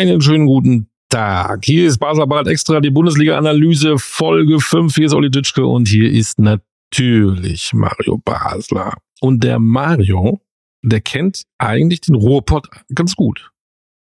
Einen 0.00 0.22
schönen 0.22 0.46
guten 0.46 0.88
Tag. 1.10 1.66
Hier 1.66 1.86
ist 1.86 1.98
Baselbad 1.98 2.46
Extra, 2.46 2.80
die 2.80 2.88
Bundesliga-Analyse, 2.88 3.98
Folge 3.98 4.58
5. 4.58 4.94
Hier 4.94 5.04
ist 5.04 5.12
Olli 5.12 5.30
Ditschke 5.30 5.66
und 5.66 5.88
hier 5.88 6.10
ist 6.10 6.38
natürlich 6.38 7.74
Mario 7.74 8.16
Basler. 8.16 8.94
Und 9.20 9.44
der 9.44 9.58
Mario, 9.58 10.40
der 10.80 11.02
kennt 11.02 11.42
eigentlich 11.58 12.00
den 12.00 12.14
Ruhrpott 12.14 12.70
ganz 12.94 13.14
gut. 13.14 13.50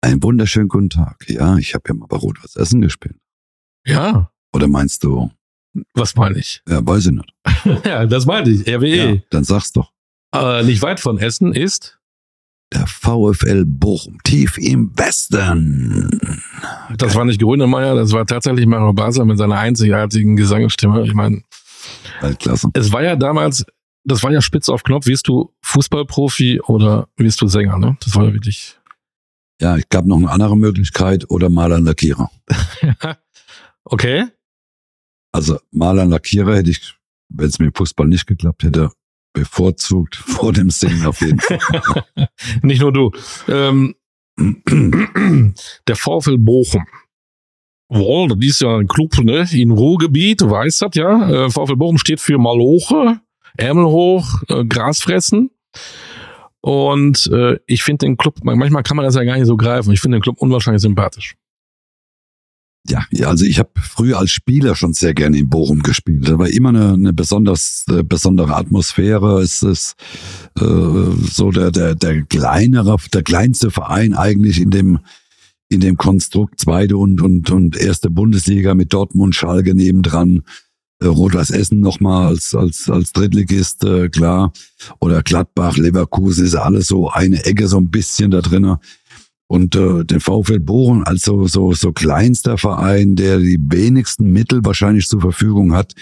Einen 0.02 0.22
wunderschönen 0.22 0.68
guten 0.68 0.90
Tag. 0.90 1.24
Ja, 1.30 1.56
ich 1.56 1.74
habe 1.74 1.86
ja 1.88 1.94
mal 1.94 2.08
bei 2.08 2.18
Rot 2.18 2.40
was 2.44 2.58
Essen 2.58 2.82
gespielt. 2.82 3.16
Ja. 3.86 4.30
Oder 4.54 4.68
meinst 4.68 5.06
du? 5.06 5.32
Was 5.94 6.18
meine 6.18 6.38
ich? 6.38 6.62
Ja, 6.68 6.86
weiß 6.86 7.06
ich 7.06 7.14
nicht. 7.14 7.34
ja, 7.86 8.06
das 8.06 8.26
meinte 8.26 8.52
ich. 8.52 8.68
RWE. 8.68 9.14
Ja, 9.14 9.22
dann 9.30 9.46
sag's 9.46 9.72
doch. 9.72 9.94
Äh, 10.36 10.64
nicht 10.64 10.82
weit 10.82 11.00
von 11.00 11.18
Essen 11.18 11.54
ist 11.54 11.97
der 12.74 12.86
VfL 12.86 13.66
Bochum, 13.66 14.18
tief 14.24 14.58
im 14.58 14.92
Westen. 14.98 16.42
Das 16.98 17.16
war 17.16 17.26
nicht 17.26 17.42
Grünemeyer, 17.42 17.96
das 17.96 18.12
war 18.12 18.26
tatsächlich 18.26 18.66
Mario 18.66 18.94
Basler 18.94 19.26
mit 19.26 19.38
seiner 19.38 19.58
einzigartigen 19.58 20.36
Gesangsstimme. 20.36 21.04
Ich 21.06 21.14
meine, 21.14 21.44
Weltklasse. 22.22 22.70
Es 22.74 22.92
war 22.92 23.04
ja 23.04 23.16
damals, 23.16 23.66
das 24.04 24.24
war 24.24 24.32
ja 24.32 24.42
spitz 24.42 24.70
auf 24.70 24.84
Knopf, 24.84 25.06
wirst 25.08 25.28
du 25.28 25.54
Fußballprofi 25.62 26.62
oder 26.62 27.08
wirst 27.18 27.42
du 27.42 27.48
Sänger, 27.48 27.78
ne? 27.78 27.98
Das 28.04 28.16
war 28.16 28.26
ja 28.26 28.34
wirklich. 28.34 28.78
Ja, 29.62 29.76
ich 29.78 29.90
gab 29.90 30.06
noch 30.06 30.18
eine 30.18 30.30
andere 30.30 30.56
Möglichkeit 30.58 31.30
oder 31.30 31.50
Maler 31.50 31.80
Lackierer. 31.80 32.30
okay. 33.84 34.26
Also 35.32 35.60
Maler 35.72 36.06
Lackierer 36.06 36.56
hätte 36.56 36.70
ich, 36.70 36.96
wenn 37.30 37.48
es 37.48 37.60
mit 37.60 37.76
Fußball 37.76 38.08
nicht 38.08 38.28
geklappt 38.28 38.64
hätte, 38.64 38.92
bevorzugt 39.38 40.16
vor 40.16 40.52
dem 40.52 40.70
Singen 40.70 41.06
auf 41.06 41.22
jeden 41.22 41.40
Fall. 41.40 41.60
Nicht 42.62 42.82
nur 42.82 42.92
du. 42.92 43.12
Ähm, 43.48 43.96
der 45.88 45.96
VfL 45.96 46.38
Bochum. 46.38 46.86
Wohl, 47.90 48.28
das 48.28 48.40
ist 48.40 48.62
ja 48.62 48.78
ein 48.78 48.88
Club 48.88 49.18
ne, 49.20 49.48
in 49.54 49.72
Ruhrgebiet, 49.72 50.42
du 50.42 50.50
weißt 50.50 50.82
das 50.82 50.92
ja. 50.96 51.46
Äh, 51.46 51.50
VfL 51.50 51.76
Bochum 51.76 51.98
steht 51.98 52.20
für 52.20 52.38
Maloche, 52.38 53.22
Ärmel 53.56 53.86
hoch, 53.86 54.42
äh, 54.50 54.66
Gras 54.66 55.00
fressen. 55.00 55.52
Und 56.60 57.30
äh, 57.32 57.60
ich 57.66 57.84
finde 57.84 58.06
den 58.06 58.18
Club, 58.18 58.40
manchmal 58.44 58.84
kann 58.84 58.98
man 58.98 59.06
das 59.06 59.16
ja 59.16 59.24
gar 59.24 59.38
nicht 59.38 59.46
so 59.46 59.56
greifen. 59.56 59.94
Ich 59.94 60.02
finde 60.02 60.18
den 60.18 60.24
Club 60.24 60.38
unwahrscheinlich 60.40 60.82
sympathisch. 60.82 61.36
Ja, 62.90 63.28
also 63.28 63.46
ich 63.46 63.60
habe 63.60 63.70
früher 63.82 64.20
als 64.20 64.32
Spieler 64.32 64.76
schon 64.76 64.94
sehr 64.94 65.14
gerne 65.14 65.38
in 65.38 65.50
Bochum 65.50 65.82
gespielt. 65.82 66.28
Da 66.28 66.38
war 66.40 66.48
immer 66.50 66.70
eine, 66.70 66.94
eine 66.94 67.14
besonders 67.14 67.86
äh, 67.90 68.04
besondere 68.04 68.56
Atmosphäre. 68.56 69.42
Es 69.42 69.62
ist 69.64 69.96
äh, 70.60 70.64
so 70.64 71.52
der 71.52 71.72
der 71.72 71.96
der 71.96 72.24
kleinere, 72.24 72.98
der 73.14 73.24
kleinste 73.24 73.72
Verein 73.72 74.14
eigentlich 74.14 74.62
in 74.62 74.70
dem 74.70 75.00
in 75.70 75.82
dem 75.82 75.98
Konstrukt 75.98 76.60
zweite 76.60 76.98
und 76.98 77.22
und 77.22 77.52
und 77.52 77.76
erste 77.76 78.10
Bundesliga 78.10 78.74
mit 78.74 78.94
Dortmund, 78.94 79.36
Schalke 79.36 79.76
nebendran. 79.76 80.44
Äh, 81.00 81.08
Rot-Weiß 81.08 81.52
Essen 81.52 81.80
nochmal 81.80 82.28
als, 82.28 82.56
als, 82.56 82.90
als 82.90 83.14
Drittligist, 83.14 83.84
äh, 83.84 84.10
klar. 84.10 84.52
Oder 85.00 85.22
Gladbach, 85.22 85.78
Leverkusen 85.78 86.46
ist 86.46 86.56
alles 86.56 86.88
so 86.88 87.10
eine 87.10 87.46
Ecke 87.46 87.68
so 87.68 87.78
ein 87.78 87.92
bisschen 87.92 88.32
da 88.32 88.42
drinnen. 88.42 88.78
Und 89.48 89.76
äh, 89.76 90.04
den 90.04 90.20
VfL 90.20 90.60
Bochum 90.60 91.04
als 91.06 91.22
so, 91.22 91.48
so, 91.48 91.72
so 91.74 91.94
kleinster 91.94 92.58
Verein, 92.58 93.16
der 93.16 93.40
die 93.40 93.60
wenigsten 93.60 94.32
Mittel 94.32 94.60
wahrscheinlich 94.64 95.08
zur 95.08 95.22
Verfügung 95.22 95.74
hat, 95.74 95.94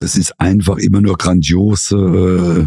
es 0.00 0.16
ist 0.16 0.38
einfach 0.40 0.76
immer 0.78 1.00
nur 1.00 1.16
grandios, 1.16 1.92
äh, 1.92 2.66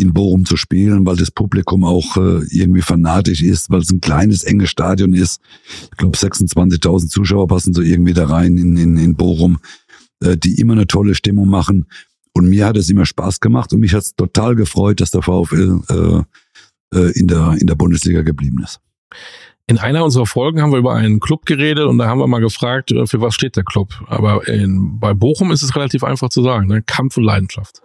in 0.00 0.14
Bochum 0.14 0.46
zu 0.46 0.56
spielen, 0.56 1.04
weil 1.04 1.16
das 1.16 1.30
Publikum 1.30 1.84
auch 1.84 2.16
äh, 2.16 2.42
irgendwie 2.50 2.80
fanatisch 2.80 3.42
ist, 3.42 3.70
weil 3.70 3.80
es 3.80 3.90
ein 3.90 4.00
kleines, 4.00 4.42
enges 4.44 4.70
Stadion 4.70 5.12
ist. 5.12 5.40
Ich 5.90 5.96
glaube, 5.98 6.16
26.000 6.16 7.08
Zuschauer 7.08 7.46
passen 7.48 7.74
so 7.74 7.82
irgendwie 7.82 8.14
da 8.14 8.26
rein 8.26 8.56
in, 8.56 8.76
in, 8.76 8.96
in 8.96 9.14
Bochum, 9.14 9.58
äh, 10.24 10.36
die 10.36 10.58
immer 10.58 10.72
eine 10.72 10.86
tolle 10.86 11.14
Stimmung 11.14 11.48
machen. 11.48 11.86
Und 12.32 12.48
mir 12.48 12.66
hat 12.66 12.76
es 12.76 12.88
immer 12.88 13.04
Spaß 13.04 13.40
gemacht 13.40 13.72
und 13.72 13.80
mich 13.80 13.92
hat 13.92 14.02
es 14.02 14.14
total 14.14 14.54
gefreut, 14.54 15.00
dass 15.00 15.10
der 15.10 15.22
VfL 15.22 15.80
äh, 15.88 16.98
äh, 16.98 17.10
in, 17.12 17.26
der, 17.26 17.56
in 17.60 17.66
der 17.66 17.74
Bundesliga 17.74 18.22
geblieben 18.22 18.62
ist. 18.62 18.80
In 19.70 19.78
einer 19.78 20.04
unserer 20.04 20.26
Folgen 20.26 20.60
haben 20.60 20.72
wir 20.72 20.80
über 20.80 20.94
einen 20.94 21.20
Club 21.20 21.46
geredet 21.46 21.84
und 21.84 21.98
da 21.98 22.08
haben 22.08 22.18
wir 22.18 22.26
mal 22.26 22.40
gefragt, 22.40 22.90
äh, 22.90 23.06
für 23.06 23.20
was 23.20 23.36
steht 23.36 23.54
der 23.54 23.62
Club. 23.62 24.02
Aber 24.08 24.48
in, 24.48 24.98
bei 24.98 25.14
Bochum 25.14 25.52
ist 25.52 25.62
es 25.62 25.76
relativ 25.76 26.02
einfach 26.02 26.28
zu 26.28 26.42
sagen, 26.42 26.66
ne? 26.66 26.82
Kampf 26.82 27.16
und 27.16 27.22
Leidenschaft. 27.22 27.82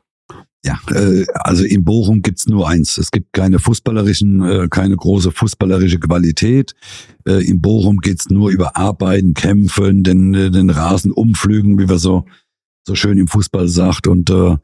Ja, 0.66 0.80
äh, 0.90 1.26
also 1.36 1.64
in 1.64 1.86
Bochum 1.86 2.24
gibt's 2.24 2.48
nur 2.48 2.68
eins. 2.68 2.98
Es 2.98 3.12
gibt 3.12 3.34
keine 3.34 3.60
fußballerischen, 3.60 4.42
äh, 4.44 4.68
keine 4.68 4.96
große 4.96 5.30
fußballerische 5.32 6.00
Qualität. 6.00 6.74
In 7.28 7.62
Bochum 7.62 7.98
geht's 7.98 8.30
nur 8.30 8.50
über 8.50 8.78
Arbeiten, 8.78 9.34
Kämpfen, 9.34 10.04
den, 10.04 10.34
den 10.34 10.70
Rasen 10.70 11.12
umflügen, 11.12 11.80
wie 11.80 11.90
wir 11.90 11.98
so, 11.98 12.26
so 12.84 12.94
schön 12.94 13.18
im 13.18 13.28
Fußball 13.28 13.68
sagt. 13.68 14.08
Und 14.08 14.30
äh, 14.30 14.58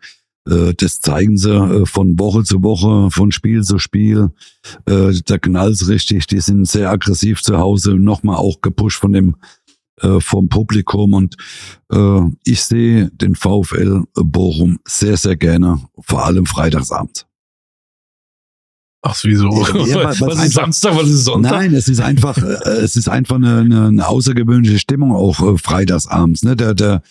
das 0.45 0.99
zeigen 1.01 1.37
sie 1.37 1.53
äh, 1.53 1.85
von 1.85 2.17
Woche 2.19 2.43
zu 2.43 2.63
Woche, 2.63 3.11
von 3.11 3.31
Spiel 3.31 3.61
zu 3.63 3.77
Spiel. 3.77 4.29
Äh, 4.85 5.13
da 5.25 5.37
knallt's 5.37 5.87
richtig. 5.87 6.27
Die 6.27 6.39
sind 6.39 6.67
sehr 6.67 6.89
aggressiv 6.89 7.41
zu 7.41 7.57
Hause. 7.57 7.95
Nochmal 7.95 8.37
auch 8.37 8.61
gepusht 8.61 8.99
von 8.99 9.13
dem 9.13 9.35
vom 10.17 10.49
Publikum 10.49 11.13
und 11.13 11.35
äh, 11.93 12.21
ich 12.43 12.63
sehe 12.63 13.11
den 13.11 13.35
VfL 13.35 14.01
Bochum 14.15 14.79
sehr, 14.87 15.15
sehr 15.15 15.37
gerne, 15.37 15.79
vor 15.99 16.25
allem 16.25 16.47
freitagsabends. 16.47 17.27
Ach, 19.03 19.17
wieso? 19.23 19.49
Ja, 19.87 20.03
was, 20.03 20.21
was 20.21 20.45
ist 20.45 20.53
Samstag, 20.53 20.95
was 20.95 21.09
ist 21.09 21.25
Sonntag? 21.25 21.51
Nein, 21.53 21.73
es 21.73 21.87
ist 21.87 21.99
einfach, 21.99 22.37
äh, 22.37 22.69
es 22.83 22.95
ist 22.95 23.09
einfach 23.09 23.37
eine, 23.37 23.87
eine, 23.87 24.07
außergewöhnliche 24.07 24.77
Stimmung 24.77 25.11
auch 25.11 25.41
äh, 25.41 25.57
freitagsabends. 25.57 26.43
Ne? 26.43 26.55
Der, 26.55 26.75
der, 26.75 27.01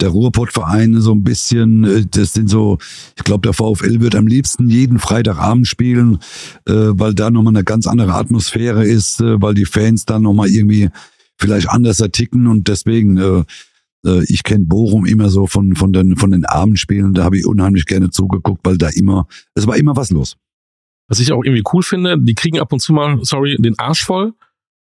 der 0.00 0.08
Ruhrpottverein 0.10 1.00
so 1.00 1.12
ein 1.12 1.24
bisschen, 1.24 1.84
äh, 1.84 2.04
das 2.10 2.34
sind 2.34 2.50
so, 2.50 2.76
ich 3.16 3.24
glaube, 3.24 3.50
der 3.50 3.54
VfL 3.54 4.00
wird 4.00 4.14
am 4.14 4.26
liebsten 4.26 4.68
jeden 4.68 4.98
Freitagabend 4.98 5.66
spielen, 5.66 6.18
äh, 6.66 6.72
weil 6.74 7.14
da 7.14 7.30
nochmal 7.30 7.56
eine 7.56 7.64
ganz 7.64 7.86
andere 7.86 8.12
Atmosphäre 8.12 8.84
ist, 8.84 9.22
äh, 9.22 9.40
weil 9.40 9.54
die 9.54 9.64
Fans 9.64 10.04
dann 10.04 10.22
nochmal 10.22 10.48
irgendwie 10.48 10.90
vielleicht 11.38 11.70
anders 11.70 11.96
ticken 12.12 12.46
und 12.46 12.68
deswegen, 12.68 13.16
äh, 13.16 13.44
äh, 14.04 14.22
ich 14.24 14.42
kenne 14.42 14.66
Bochum 14.66 15.06
immer 15.06 15.30
so 15.30 15.46
von, 15.46 15.76
von, 15.76 15.94
den, 15.94 16.16
von 16.16 16.30
den 16.30 16.44
Abendspielen, 16.44 17.14
da 17.14 17.24
habe 17.24 17.38
ich 17.38 17.46
unheimlich 17.46 17.86
gerne 17.86 18.10
zugeguckt, 18.10 18.60
weil 18.64 18.76
da 18.76 18.88
immer, 18.88 19.26
es 19.54 19.66
war 19.66 19.78
immer 19.78 19.96
was 19.96 20.10
los. 20.10 20.36
Was 21.08 21.20
ich 21.20 21.32
auch 21.32 21.42
irgendwie 21.42 21.64
cool 21.72 21.82
finde, 21.82 22.18
die 22.18 22.34
kriegen 22.34 22.60
ab 22.60 22.72
und 22.72 22.80
zu 22.80 22.92
mal, 22.92 23.18
sorry, 23.22 23.56
den 23.58 23.78
Arsch 23.78 24.04
voll. 24.04 24.34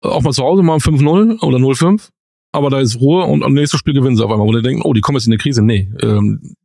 Auch 0.01 0.21
mal 0.21 0.33
zu 0.33 0.43
Hause 0.43 0.63
mal 0.63 0.77
5-0 0.77 1.41
oder 1.41 1.57
0-5. 1.57 2.09
Aber 2.51 2.69
da 2.69 2.79
ist 2.79 2.99
Ruhe 2.99 3.23
und 3.23 3.43
am 3.43 3.53
nächsten 3.53 3.77
Spiel 3.77 3.93
gewinnen 3.93 4.17
sie 4.17 4.25
auf 4.25 4.31
einmal. 4.31 4.47
Und 4.47 4.55
die 4.55 4.61
denken, 4.61 4.81
oh, 4.83 4.93
die 4.93 5.01
kommen 5.01 5.17
jetzt 5.17 5.27
in 5.27 5.31
eine 5.31 5.37
Krise. 5.37 5.61
Nee, 5.61 5.89
ähm, 6.01 6.55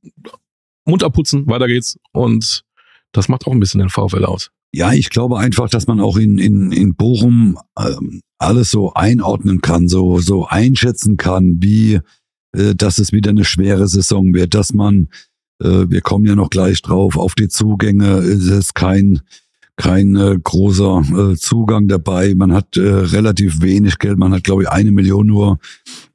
Mund 0.84 1.04
abputzen, 1.04 1.46
weiter 1.46 1.68
geht's. 1.68 1.98
Und 2.12 2.64
das 3.12 3.28
macht 3.28 3.46
auch 3.46 3.52
ein 3.52 3.60
bisschen 3.60 3.80
den 3.80 3.88
VfL 3.88 4.24
aus. 4.24 4.50
Ja, 4.72 4.92
ich 4.92 5.10
glaube 5.10 5.38
einfach, 5.38 5.70
dass 5.70 5.86
man 5.86 6.00
auch 6.00 6.16
in, 6.16 6.38
in, 6.38 6.72
in 6.72 6.96
Bochum 6.96 7.58
ähm, 7.78 8.20
alles 8.38 8.70
so 8.70 8.92
einordnen 8.94 9.60
kann, 9.60 9.88
so, 9.88 10.18
so 10.18 10.46
einschätzen 10.46 11.16
kann, 11.16 11.62
wie, 11.62 12.00
äh, 12.52 12.74
dass 12.74 12.98
es 12.98 13.12
wieder 13.12 13.30
eine 13.30 13.44
schwere 13.44 13.86
Saison 13.86 14.34
wird, 14.34 14.54
dass 14.54 14.72
man 14.72 15.04
äh, 15.04 15.08
wir 15.58 16.00
kommen 16.02 16.26
ja 16.26 16.34
noch 16.34 16.50
gleich 16.50 16.82
drauf, 16.82 17.16
auf 17.16 17.34
die 17.34 17.48
Zugänge 17.48 18.18
ist 18.18 18.50
es 18.50 18.74
kein, 18.74 19.20
kein 19.76 20.16
äh, 20.16 20.38
großer 20.42 21.02
äh, 21.32 21.36
Zugang 21.36 21.86
dabei. 21.86 22.34
Man 22.34 22.52
hat 22.52 22.76
äh, 22.76 22.80
relativ 22.80 23.60
wenig 23.60 23.98
Geld. 23.98 24.18
Man 24.18 24.32
hat, 24.32 24.44
glaube 24.44 24.62
ich, 24.62 24.68
eine 24.68 24.90
Million 24.90 25.26
nur 25.26 25.58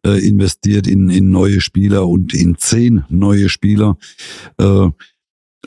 äh, 0.06 0.20
investiert 0.28 0.88
in, 0.88 1.10
in 1.10 1.30
neue 1.30 1.62
Spieler 1.62 2.08
und 2.08 2.34
in 2.34 2.58
zehn 2.58 3.04
neue 3.10 3.50
Spieler. 3.50 3.98
Äh, 4.58 4.90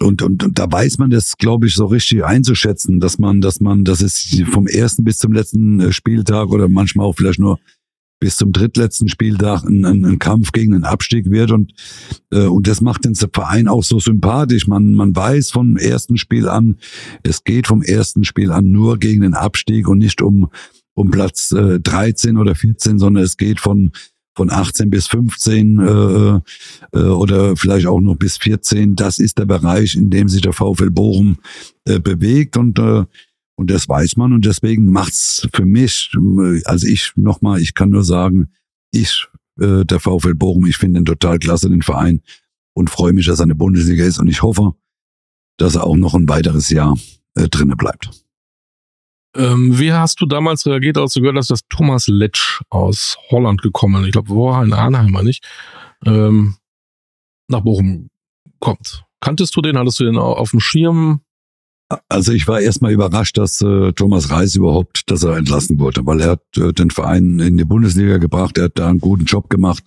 und, 0.00 0.22
und, 0.22 0.42
und 0.42 0.58
da 0.58 0.70
weiß 0.70 0.98
man 0.98 1.10
das, 1.10 1.36
glaube 1.38 1.68
ich, 1.68 1.76
so 1.76 1.86
richtig 1.86 2.24
einzuschätzen, 2.24 2.98
dass 2.98 3.20
man, 3.20 3.40
dass 3.40 3.60
man, 3.60 3.84
dass 3.84 4.02
es 4.02 4.42
vom 4.50 4.66
ersten 4.66 5.04
bis 5.04 5.18
zum 5.18 5.32
letzten 5.32 5.78
äh, 5.78 5.92
Spieltag 5.92 6.48
oder 6.48 6.68
manchmal 6.68 7.06
auch 7.06 7.14
vielleicht 7.14 7.38
nur 7.38 7.60
bis 8.24 8.38
zum 8.38 8.52
drittletzten 8.52 9.06
Spieltag 9.06 9.64
ein, 9.64 9.84
ein, 9.84 10.02
ein 10.02 10.18
Kampf 10.18 10.52
gegen 10.52 10.72
den 10.72 10.84
Abstieg 10.84 11.30
wird 11.30 11.50
und 11.50 11.74
äh, 12.32 12.46
und 12.46 12.66
das 12.66 12.80
macht 12.80 13.04
den 13.04 13.14
Verein 13.14 13.68
auch 13.68 13.84
so 13.84 14.00
sympathisch. 14.00 14.66
Man 14.66 14.94
man 14.94 15.14
weiß 15.14 15.50
vom 15.50 15.76
ersten 15.76 16.16
Spiel 16.16 16.48
an, 16.48 16.78
es 17.22 17.44
geht 17.44 17.66
vom 17.66 17.82
ersten 17.82 18.24
Spiel 18.24 18.50
an 18.50 18.70
nur 18.70 18.96
gegen 18.98 19.20
den 19.20 19.34
Abstieg 19.34 19.88
und 19.88 19.98
nicht 19.98 20.22
um 20.22 20.48
um 20.94 21.10
Platz 21.10 21.52
äh, 21.52 21.80
13 21.80 22.38
oder 22.38 22.54
14, 22.54 22.98
sondern 22.98 23.22
es 23.22 23.36
geht 23.36 23.60
von 23.60 23.92
von 24.34 24.50
18 24.50 24.88
bis 24.88 25.06
15 25.06 25.78
äh, 25.78 26.98
äh, 26.98 27.02
oder 27.02 27.56
vielleicht 27.56 27.86
auch 27.86 28.00
noch 28.00 28.16
bis 28.16 28.38
14. 28.38 28.96
Das 28.96 29.18
ist 29.18 29.36
der 29.36 29.44
Bereich, 29.44 29.96
in 29.96 30.08
dem 30.08 30.30
sich 30.30 30.40
der 30.40 30.54
VfL 30.54 30.90
Bochum 30.90 31.36
äh, 31.84 32.00
bewegt 32.00 32.56
und 32.56 32.78
äh, 32.78 33.04
und 33.56 33.70
das 33.70 33.88
weiß 33.88 34.16
man 34.16 34.32
und 34.32 34.44
deswegen 34.44 34.90
macht's 34.90 35.48
für 35.52 35.64
mich, 35.64 36.10
also 36.64 36.86
ich 36.86 37.12
nochmal, 37.16 37.60
ich 37.60 37.74
kann 37.74 37.90
nur 37.90 38.04
sagen, 38.04 38.52
ich, 38.90 39.26
äh, 39.60 39.84
der 39.84 40.00
VfL 40.00 40.34
Bochum, 40.34 40.66
ich 40.66 40.76
finde 40.76 41.00
ihn 41.00 41.04
total 41.04 41.38
klasse, 41.38 41.68
den 41.68 41.82
Verein 41.82 42.20
und 42.74 42.90
freue 42.90 43.12
mich, 43.12 43.26
dass 43.26 43.40
er 43.40 43.44
eine 43.44 43.54
Bundesliga 43.54 44.04
ist 44.04 44.18
und 44.18 44.28
ich 44.28 44.42
hoffe, 44.42 44.74
dass 45.56 45.76
er 45.76 45.84
auch 45.84 45.96
noch 45.96 46.14
ein 46.14 46.28
weiteres 46.28 46.68
Jahr 46.70 46.98
äh, 47.34 47.48
drinnen 47.48 47.76
bleibt. 47.76 48.10
Ähm, 49.36 49.78
wie 49.78 49.92
hast 49.92 50.20
du 50.20 50.26
damals 50.26 50.64
reagiert, 50.66 50.96
als 50.96 51.14
du 51.14 51.20
gehört 51.20 51.36
hast, 51.36 51.50
dass 51.50 51.66
Thomas 51.68 52.06
Letsch 52.06 52.62
aus 52.70 53.18
Holland 53.30 53.62
gekommen, 53.62 54.04
ich 54.04 54.12
glaube, 54.12 54.28
wo 54.28 54.52
in 54.62 54.72
Arnheim, 54.72 55.12
nicht, 55.24 55.44
ähm, 56.04 56.56
nach 57.48 57.60
Bochum 57.60 58.10
kommt? 58.60 59.04
Kanntest 59.20 59.56
du 59.56 59.62
den? 59.62 59.76
Hattest 59.76 59.98
du 60.00 60.04
den 60.04 60.18
auf 60.18 60.50
dem 60.50 60.60
Schirm? 60.60 61.23
Also 62.08 62.32
ich 62.32 62.46
war 62.48 62.60
erstmal 62.60 62.92
überrascht, 62.92 63.36
dass 63.38 63.60
äh, 63.60 63.92
Thomas 63.92 64.30
Reis 64.30 64.54
überhaupt, 64.54 65.10
dass 65.10 65.22
er 65.22 65.36
entlassen 65.36 65.78
wurde, 65.78 66.06
weil 66.06 66.20
er 66.20 66.30
hat 66.32 66.42
äh, 66.56 66.72
den 66.72 66.90
Verein 66.90 67.38
in 67.40 67.56
die 67.56 67.64
Bundesliga 67.64 68.18
gebracht, 68.18 68.58
er 68.58 68.64
hat 68.64 68.78
da 68.78 68.88
einen 68.88 69.00
guten 69.00 69.24
Job 69.24 69.50
gemacht. 69.50 69.84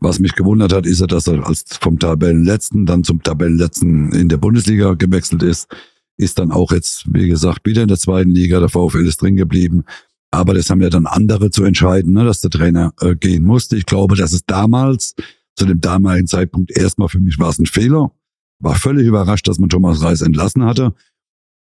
Was 0.00 0.18
mich 0.18 0.34
gewundert 0.34 0.72
hat, 0.72 0.86
ist 0.86 1.00
er, 1.00 1.06
dass 1.06 1.26
er 1.26 1.46
als 1.46 1.64
vom 1.80 1.98
Tabellenletzten 1.98 2.86
dann 2.86 3.04
zum 3.04 3.22
Tabellenletzten 3.22 4.12
in 4.12 4.28
der 4.28 4.38
Bundesliga 4.38 4.94
gewechselt 4.94 5.42
ist, 5.42 5.68
ist 6.16 6.38
dann 6.38 6.50
auch 6.50 6.70
jetzt, 6.72 7.04
wie 7.12 7.28
gesagt, 7.28 7.66
wieder 7.66 7.82
in 7.82 7.88
der 7.88 7.98
zweiten 7.98 8.30
Liga, 8.30 8.60
der 8.60 8.68
VfL 8.68 9.06
ist 9.06 9.22
drin 9.22 9.36
geblieben. 9.36 9.84
Aber 10.30 10.54
das 10.54 10.70
haben 10.70 10.80
ja 10.80 10.90
dann 10.90 11.06
andere 11.06 11.50
zu 11.50 11.64
entscheiden, 11.64 12.12
ne, 12.12 12.24
dass 12.24 12.40
der 12.40 12.50
Trainer 12.50 12.92
äh, 13.00 13.16
gehen 13.16 13.44
musste. 13.44 13.76
Ich 13.76 13.86
glaube, 13.86 14.16
dass 14.16 14.32
es 14.32 14.44
damals, 14.46 15.14
zu 15.56 15.66
dem 15.66 15.80
damaligen 15.80 16.26
Zeitpunkt, 16.26 16.70
erstmal 16.70 17.08
für 17.08 17.20
mich 17.20 17.38
war 17.38 17.48
es 17.48 17.58
ein 17.58 17.66
Fehler. 17.66 18.12
War 18.60 18.74
völlig 18.74 19.06
überrascht, 19.06 19.48
dass 19.48 19.58
man 19.58 19.70
Thomas 19.70 20.02
Reis 20.02 20.20
entlassen 20.20 20.64
hatte. 20.64 20.94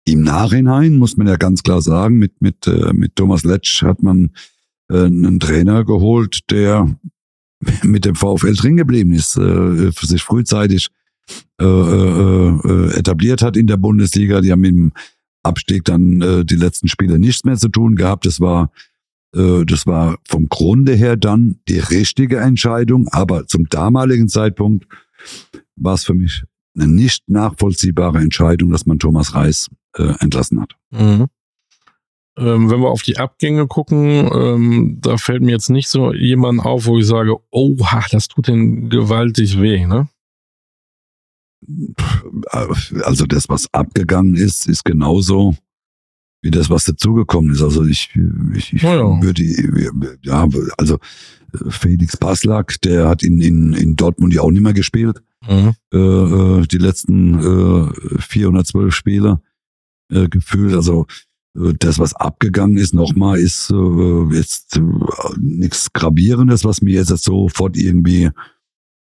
Im 0.08 0.22
Nachhinein 0.22 0.96
muss 0.96 1.18
man 1.18 1.26
ja 1.26 1.36
ganz 1.36 1.62
klar 1.62 1.82
sagen, 1.82 2.16
mit, 2.16 2.40
mit, 2.40 2.66
äh, 2.66 2.94
mit 2.94 3.14
Thomas 3.16 3.44
Letsch 3.44 3.82
hat 3.82 4.02
man 4.02 4.30
äh, 4.90 5.04
einen 5.04 5.38
Trainer 5.38 5.84
geholt, 5.84 6.50
der 6.50 6.96
mit 7.82 8.06
dem 8.06 8.14
VfL 8.14 8.54
drin 8.54 8.78
geblieben 8.78 9.12
ist, 9.12 9.36
äh, 9.36 9.90
sich 9.90 10.22
frühzeitig 10.22 10.88
äh, 11.60 11.64
äh, 11.64 12.48
äh, 12.64 12.98
etabliert 12.98 13.42
hat 13.42 13.56
in 13.58 13.66
der 13.66 13.76
Bundesliga. 13.76 14.40
Die 14.40 14.50
haben 14.50 14.62
dem 14.62 14.92
Abstieg 15.42 15.84
dann 15.84 16.22
äh, 16.22 16.44
die 16.44 16.56
letzten 16.56 16.88
Spiele 16.88 17.18
nichts 17.18 17.44
mehr 17.44 17.56
zu 17.56 17.68
tun 17.68 17.94
gehabt. 17.94 18.24
Das 18.24 18.40
war, 18.40 18.72
äh, 19.34 19.66
das 19.66 19.86
war 19.86 20.16
vom 20.26 20.48
Grunde 20.48 20.94
her 20.94 21.18
dann 21.18 21.60
die 21.68 21.80
richtige 21.80 22.38
Entscheidung, 22.38 23.08
aber 23.08 23.46
zum 23.46 23.68
damaligen 23.68 24.28
Zeitpunkt 24.28 24.86
war 25.76 25.94
es 25.94 26.04
für 26.04 26.14
mich 26.14 26.44
eine 26.74 26.88
nicht 26.88 27.28
nachvollziehbare 27.28 28.18
Entscheidung, 28.18 28.70
dass 28.70 28.86
man 28.86 28.98
Thomas 28.98 29.34
Reis 29.34 29.68
äh, 29.98 30.14
entlassen 30.20 30.60
hat. 30.60 30.74
Mhm. 30.90 31.26
Ähm, 32.38 32.70
wenn 32.70 32.80
wir 32.80 32.90
auf 32.90 33.02
die 33.02 33.18
Abgänge 33.18 33.66
gucken, 33.66 34.30
ähm, 34.32 34.98
da 35.00 35.16
fällt 35.16 35.42
mir 35.42 35.50
jetzt 35.50 35.70
nicht 35.70 35.88
so 35.88 36.12
jemand 36.12 36.60
auf, 36.60 36.86
wo 36.86 36.98
ich 36.98 37.06
sage, 37.06 37.36
oh, 37.50 37.76
das 38.12 38.28
tut 38.28 38.46
denn 38.46 38.88
gewaltig 38.90 39.60
weh, 39.60 39.84
ne? 39.86 40.08
Also 43.02 43.26
das, 43.26 43.48
was 43.48 43.66
abgegangen 43.72 44.36
ist, 44.36 44.68
ist 44.68 44.84
genauso 44.84 45.56
wie 46.40 46.52
das, 46.52 46.70
was 46.70 46.84
dazugekommen 46.84 47.52
ist. 47.52 47.62
Also 47.62 47.84
ich, 47.84 48.10
ich, 48.54 48.72
ich 48.72 48.84
oh 48.84 49.18
ja. 49.18 49.22
würde, 49.22 50.18
ja, 50.22 50.48
also 50.76 50.98
Felix 51.68 52.16
Baslak, 52.16 52.80
der 52.82 53.08
hat 53.08 53.24
in, 53.24 53.40
in, 53.40 53.72
in 53.72 53.96
Dortmund 53.96 54.32
ja 54.32 54.42
auch 54.42 54.50
nicht 54.52 54.62
mehr 54.62 54.74
gespielt. 54.74 55.20
Mhm. 55.48 55.74
Äh, 55.92 55.98
äh 55.98 56.66
die 56.66 56.78
letzten 56.78 57.88
äh, 57.88 58.20
412 58.20 58.94
Spiele 58.94 59.40
äh, 60.10 60.28
gefühlt. 60.28 60.74
Also 60.74 61.06
äh, 61.56 61.74
das, 61.78 61.98
was 61.98 62.14
abgegangen 62.14 62.76
ist, 62.76 62.94
nochmal, 62.94 63.38
ist 63.38 63.70
äh, 63.70 64.34
jetzt 64.34 64.76
äh, 64.76 64.82
nichts 65.38 65.92
Gravierendes, 65.92 66.64
was 66.64 66.82
mir 66.82 66.94
jetzt 66.94 67.16
sofort 67.24 67.76
irgendwie 67.76 68.30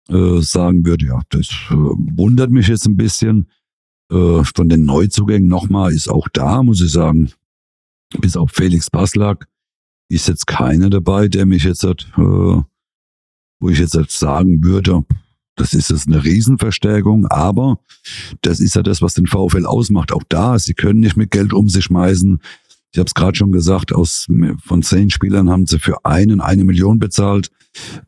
äh, 0.09 0.41
sagen 0.41 0.85
würde. 0.85 1.06
Ja, 1.06 1.21
das 1.31 1.49
äh, 1.71 1.75
wundert 1.75 2.51
mich 2.51 2.69
jetzt 2.69 2.87
ein 2.87 2.97
bisschen. 2.97 3.49
Äh, 4.12 4.45
von 4.45 4.69
den 4.69 4.85
Neuzugängen 4.85 5.49
nochmal 5.49 5.93
ist 5.93 6.09
auch 6.09 6.29
da, 6.33 6.62
muss 6.62 6.83
ich 6.83 6.93
sagen, 6.93 7.33
bis 8.21 8.37
auf 8.37 8.50
Felix 8.50 8.91
Baslak 8.91 9.49
ist 10.11 10.29
jetzt 10.29 10.47
keiner 10.47 10.91
dabei, 10.91 11.29
der 11.29 11.47
mich 11.47 11.65
jetzt, 11.65 11.85
äh, 11.85 11.97
wo 12.17 13.69
ich 13.69 13.79
jetzt 13.79 13.97
sagen 14.11 14.62
würde, 14.62 15.05
das 15.56 15.73
ist 15.73 15.91
jetzt 15.91 16.09
eine 16.09 16.25
Riesenverstärkung, 16.25 17.27
aber 17.27 17.79
das 18.43 18.61
ist 18.61 18.75
ja 18.75 18.83
das, 18.83 19.03
was 19.03 19.15
den 19.15 19.27
VfL 19.27 19.67
ausmacht. 19.67 20.12
Auch 20.12 20.25
da, 20.29 20.59
sie 20.59 20.75
können 20.75 21.01
nicht 21.01 21.17
mit 21.17 21.31
Geld 21.31 21.53
um 21.53 21.69
sich 21.69 21.85
schmeißen. 21.85 22.41
Ich 22.93 22.99
habe 22.99 23.06
es 23.06 23.15
gerade 23.15 23.37
schon 23.37 23.53
gesagt, 23.53 23.93
aus, 23.93 24.29
von 24.65 24.83
zehn 24.83 25.11
Spielern 25.11 25.51
haben 25.51 25.67
sie 25.67 25.79
für 25.79 26.05
einen 26.05 26.41
eine 26.41 26.65
Million 26.65 26.99
bezahlt. 26.99 27.51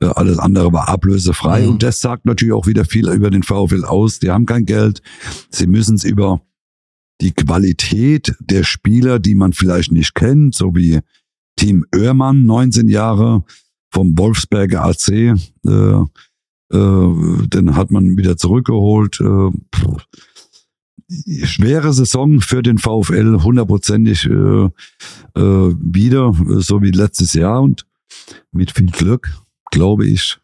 Äh, 0.01 0.07
alles 0.07 0.39
andere 0.39 0.73
war 0.73 0.89
ablösefrei. 0.89 1.63
Mhm. 1.63 1.71
Und 1.71 1.83
das 1.83 2.01
sagt 2.01 2.25
natürlich 2.25 2.55
auch 2.55 2.67
wieder 2.67 2.85
viel 2.85 3.09
über 3.09 3.31
den 3.31 3.43
VfL 3.43 3.85
aus. 3.85 4.21
Die 4.21 4.31
haben 4.31 4.47
kein 4.47 4.65
Geld. 4.65 5.03
Sie 5.51 5.67
müssen 5.67 5.97
es 5.97 6.05
über 6.05 6.41
die 7.21 7.33
Qualität 7.33 8.35
der 8.41 8.63
Spieler, 8.63 9.19
die 9.19 9.35
man 9.35 9.53
vielleicht 9.53 9.91
nicht 9.91 10.15
kennt, 10.15 10.55
so 10.55 10.75
wie 10.75 11.01
Team 11.57 11.85
Oermann, 11.95 12.45
19 12.45 12.89
Jahre 12.89 13.45
vom 13.91 14.17
Wolfsberger 14.19 14.85
AC, 14.85 15.09
äh, 15.09 15.35
äh, 16.73 17.47
den 17.47 17.77
hat 17.77 17.91
man 17.91 18.17
wieder 18.17 18.37
zurückgeholt. 18.37 19.21
Äh, 19.21 19.51
schwere 21.45 21.93
Saison 21.93 22.41
für 22.41 22.63
den 22.63 22.79
VfL, 22.79 23.43
hundertprozentig 23.43 24.27
äh, 24.27 24.31
äh, 24.31 24.71
wieder, 25.35 26.33
so 26.61 26.83
wie 26.83 26.91
letztes 26.91 27.35
Jahr. 27.35 27.63
Und 27.63 27.87
mit 28.51 28.73
viel 28.73 28.91
Glück, 28.91 29.31
glaube 29.71 30.07
ich, 30.07 30.39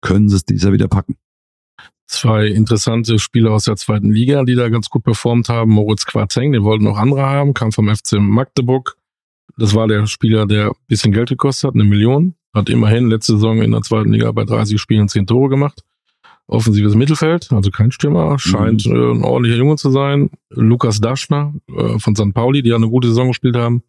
können 0.00 0.28
sie 0.28 0.36
es 0.36 0.44
dieser 0.44 0.72
wieder 0.72 0.88
packen. 0.88 1.16
Zwei 2.08 2.46
interessante 2.46 3.18
Spieler 3.18 3.50
aus 3.50 3.64
der 3.64 3.74
zweiten 3.76 4.12
Liga, 4.12 4.44
die 4.44 4.54
da 4.54 4.68
ganz 4.68 4.88
gut 4.88 5.02
performt 5.02 5.48
haben. 5.48 5.72
Moritz 5.72 6.06
Quarteng, 6.06 6.52
den 6.52 6.62
wollten 6.62 6.84
noch 6.84 6.98
andere 6.98 7.22
haben, 7.22 7.52
kam 7.52 7.72
vom 7.72 7.94
FC 7.94 8.12
Magdeburg. 8.20 8.96
Das 9.56 9.74
war 9.74 9.88
der 9.88 10.06
Spieler, 10.06 10.46
der 10.46 10.68
ein 10.68 10.76
bisschen 10.86 11.12
Geld 11.12 11.28
gekostet 11.28 11.68
hat, 11.68 11.74
eine 11.74 11.84
Million. 11.84 12.34
Hat 12.54 12.68
immerhin 12.68 13.08
letzte 13.08 13.34
Saison 13.34 13.60
in 13.60 13.72
der 13.72 13.82
zweiten 13.82 14.12
Liga 14.12 14.30
bei 14.32 14.44
30 14.44 14.80
Spielen 14.80 15.08
10 15.08 15.26
Tore 15.26 15.48
gemacht. 15.48 15.82
Offensives 16.48 16.94
Mittelfeld, 16.94 17.52
also 17.52 17.70
kein 17.70 17.90
Stürmer, 17.90 18.38
scheint 18.38 18.86
mhm. 18.86 18.94
äh, 18.94 19.10
ein 19.16 19.24
ordentlicher 19.24 19.58
Junge 19.58 19.76
zu 19.76 19.90
sein. 19.90 20.30
Lukas 20.50 21.00
Daschner 21.00 21.52
äh, 21.68 21.98
von 21.98 22.14
St. 22.14 22.32
Pauli, 22.32 22.62
die 22.62 22.70
ja 22.70 22.76
eine 22.76 22.88
gute 22.88 23.08
Saison 23.08 23.28
gespielt 23.28 23.56
haben. 23.56 23.82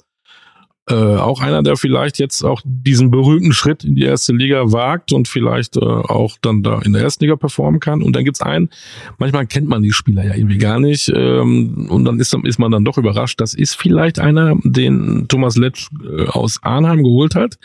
Äh, 0.90 0.96
auch 0.96 1.42
einer, 1.42 1.64
der 1.64 1.76
vielleicht 1.76 2.18
jetzt 2.18 2.44
auch 2.44 2.62
diesen 2.64 3.12
berühmten 3.12 3.52
Schritt 3.52 3.84
in 3.84 3.96
die 3.96 4.04
erste 4.04 4.32
Liga 4.32 4.72
wagt 4.72 5.12
und 5.12 5.28
vielleicht 5.28 5.76
äh, 5.76 5.82
auch 5.82 6.38
dann 6.42 6.64
da 6.64 6.80
in 6.82 6.94
der 6.94 7.02
ersten 7.02 7.26
Liga 7.26 7.36
performen 7.36 7.82
kann. 7.82 8.02
Und 8.02 8.16
dann 8.16 8.24
gibt's 8.24 8.42
einen, 8.42 8.70
manchmal 9.18 9.48
kennt 9.48 9.68
man 9.68 9.84
die 9.84 9.92
Spieler 9.92 10.26
ja 10.26 10.36
irgendwie 10.36 10.58
gar 10.58 10.80
nicht 10.80 11.12
ähm, 11.14 11.88
und 11.90 12.06
dann 12.06 12.20
ist, 12.22 12.34
ist 12.44 12.58
man 12.58 12.72
dann 12.72 12.86
doch 12.86 12.98
überrascht. 12.98 13.42
Das 13.42 13.54
ist 13.54 13.76
vielleicht 13.76 14.20
einer, 14.20 14.56
den 14.64 15.28
Thomas 15.28 15.58
Letsch 15.58 15.90
äh, 16.04 16.28
aus 16.28 16.60
Arnheim 16.62 17.04
geholt 17.04 17.36
hat, 17.36 17.58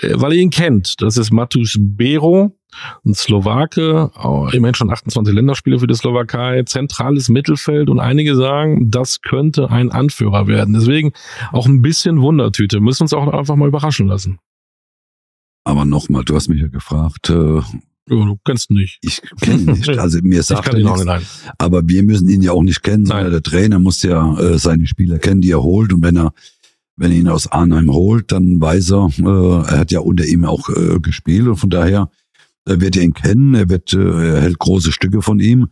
äh, 0.00 0.14
weil 0.14 0.32
er 0.32 0.38
ihn 0.38 0.50
kennt. 0.50 1.00
Das 1.00 1.16
ist 1.16 1.30
Matus 1.30 1.76
Bero 1.78 2.57
ein 3.04 3.14
Slowake, 3.14 4.10
immerhin 4.52 4.74
schon 4.74 4.90
28 4.90 5.34
Länderspiele 5.34 5.78
für 5.78 5.86
die 5.86 5.94
Slowakei, 5.94 6.62
zentrales 6.64 7.28
Mittelfeld 7.28 7.88
und 7.88 7.98
einige 7.98 8.36
sagen, 8.36 8.90
das 8.90 9.20
könnte 9.22 9.70
ein 9.70 9.90
Anführer 9.90 10.46
werden. 10.46 10.74
Deswegen 10.74 11.12
auch 11.52 11.66
ein 11.66 11.82
bisschen 11.82 12.20
Wundertüte. 12.20 12.80
Müssen 12.80 13.04
uns 13.04 13.12
auch 13.12 13.32
einfach 13.32 13.56
mal 13.56 13.68
überraschen 13.68 14.06
lassen. 14.06 14.38
Aber 15.64 15.84
nochmal, 15.84 16.24
du 16.24 16.34
hast 16.34 16.48
mich 16.48 16.60
ja 16.60 16.68
gefragt. 16.68 17.30
Äh, 17.30 17.56
ja, 18.10 18.24
du 18.24 18.38
kennst 18.44 18.70
ihn 18.70 18.78
nicht. 18.78 18.98
Ich 19.02 19.20
kenne 19.40 19.62
ihn 19.62 19.72
nicht. 19.72 19.88
Also 19.98 20.18
mir 20.22 20.42
sagt 20.44 20.66
ich 20.66 20.70
kann 20.70 20.80
ihn 20.80 20.86
auch 20.86 21.04
nicht, 21.04 21.26
Aber 21.58 21.86
wir 21.86 22.02
müssen 22.02 22.28
ihn 22.28 22.42
ja 22.42 22.52
auch 22.52 22.62
nicht 22.62 22.82
kennen, 22.82 23.04
sondern 23.04 23.30
der 23.30 23.42
Trainer 23.42 23.78
muss 23.78 24.02
ja 24.02 24.38
äh, 24.38 24.58
seine 24.58 24.86
Spieler 24.86 25.18
kennen, 25.18 25.40
die 25.40 25.50
er 25.50 25.62
holt. 25.62 25.92
Und 25.92 26.02
wenn 26.02 26.16
er 26.16 26.32
wenn 26.98 27.12
er 27.12 27.18
ihn 27.18 27.28
aus 27.28 27.46
Arnheim 27.46 27.92
holt, 27.92 28.32
dann 28.32 28.60
weiß 28.60 28.90
er, 28.90 29.10
äh, 29.18 29.70
er 29.72 29.78
hat 29.78 29.92
ja 29.92 30.00
unter 30.00 30.24
ihm 30.24 30.44
auch 30.44 30.68
äh, 30.68 30.98
gespielt 31.00 31.46
und 31.46 31.56
von 31.56 31.70
daher 31.70 32.10
er 32.68 32.80
wird 32.80 32.96
ihn 32.96 33.14
kennen, 33.14 33.54
er 33.54 33.68
wird, 33.68 33.92
äh, 33.94 34.34
er 34.34 34.40
hält 34.42 34.58
große 34.58 34.92
Stücke 34.92 35.22
von 35.22 35.40
ihm. 35.40 35.68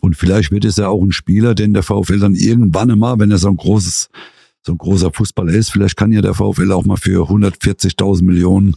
Und 0.00 0.16
vielleicht 0.16 0.50
wird 0.52 0.64
es 0.64 0.76
ja 0.76 0.88
auch 0.88 1.02
ein 1.02 1.12
Spieler, 1.12 1.54
den 1.54 1.74
der 1.74 1.82
VfL 1.82 2.20
dann 2.20 2.34
irgendwann 2.34 2.90
einmal, 2.90 3.18
wenn 3.18 3.30
er 3.30 3.38
so 3.38 3.48
ein 3.48 3.56
großes, 3.56 4.08
so 4.64 4.72
ein 4.72 4.78
großer 4.78 5.12
Fußballer 5.12 5.52
ist, 5.52 5.70
vielleicht 5.70 5.96
kann 5.96 6.12
ja 6.12 6.22
der 6.22 6.34
VfL 6.34 6.72
auch 6.72 6.84
mal 6.84 6.96
für 6.96 7.28
140.000 7.28 8.24
Millionen 8.24 8.74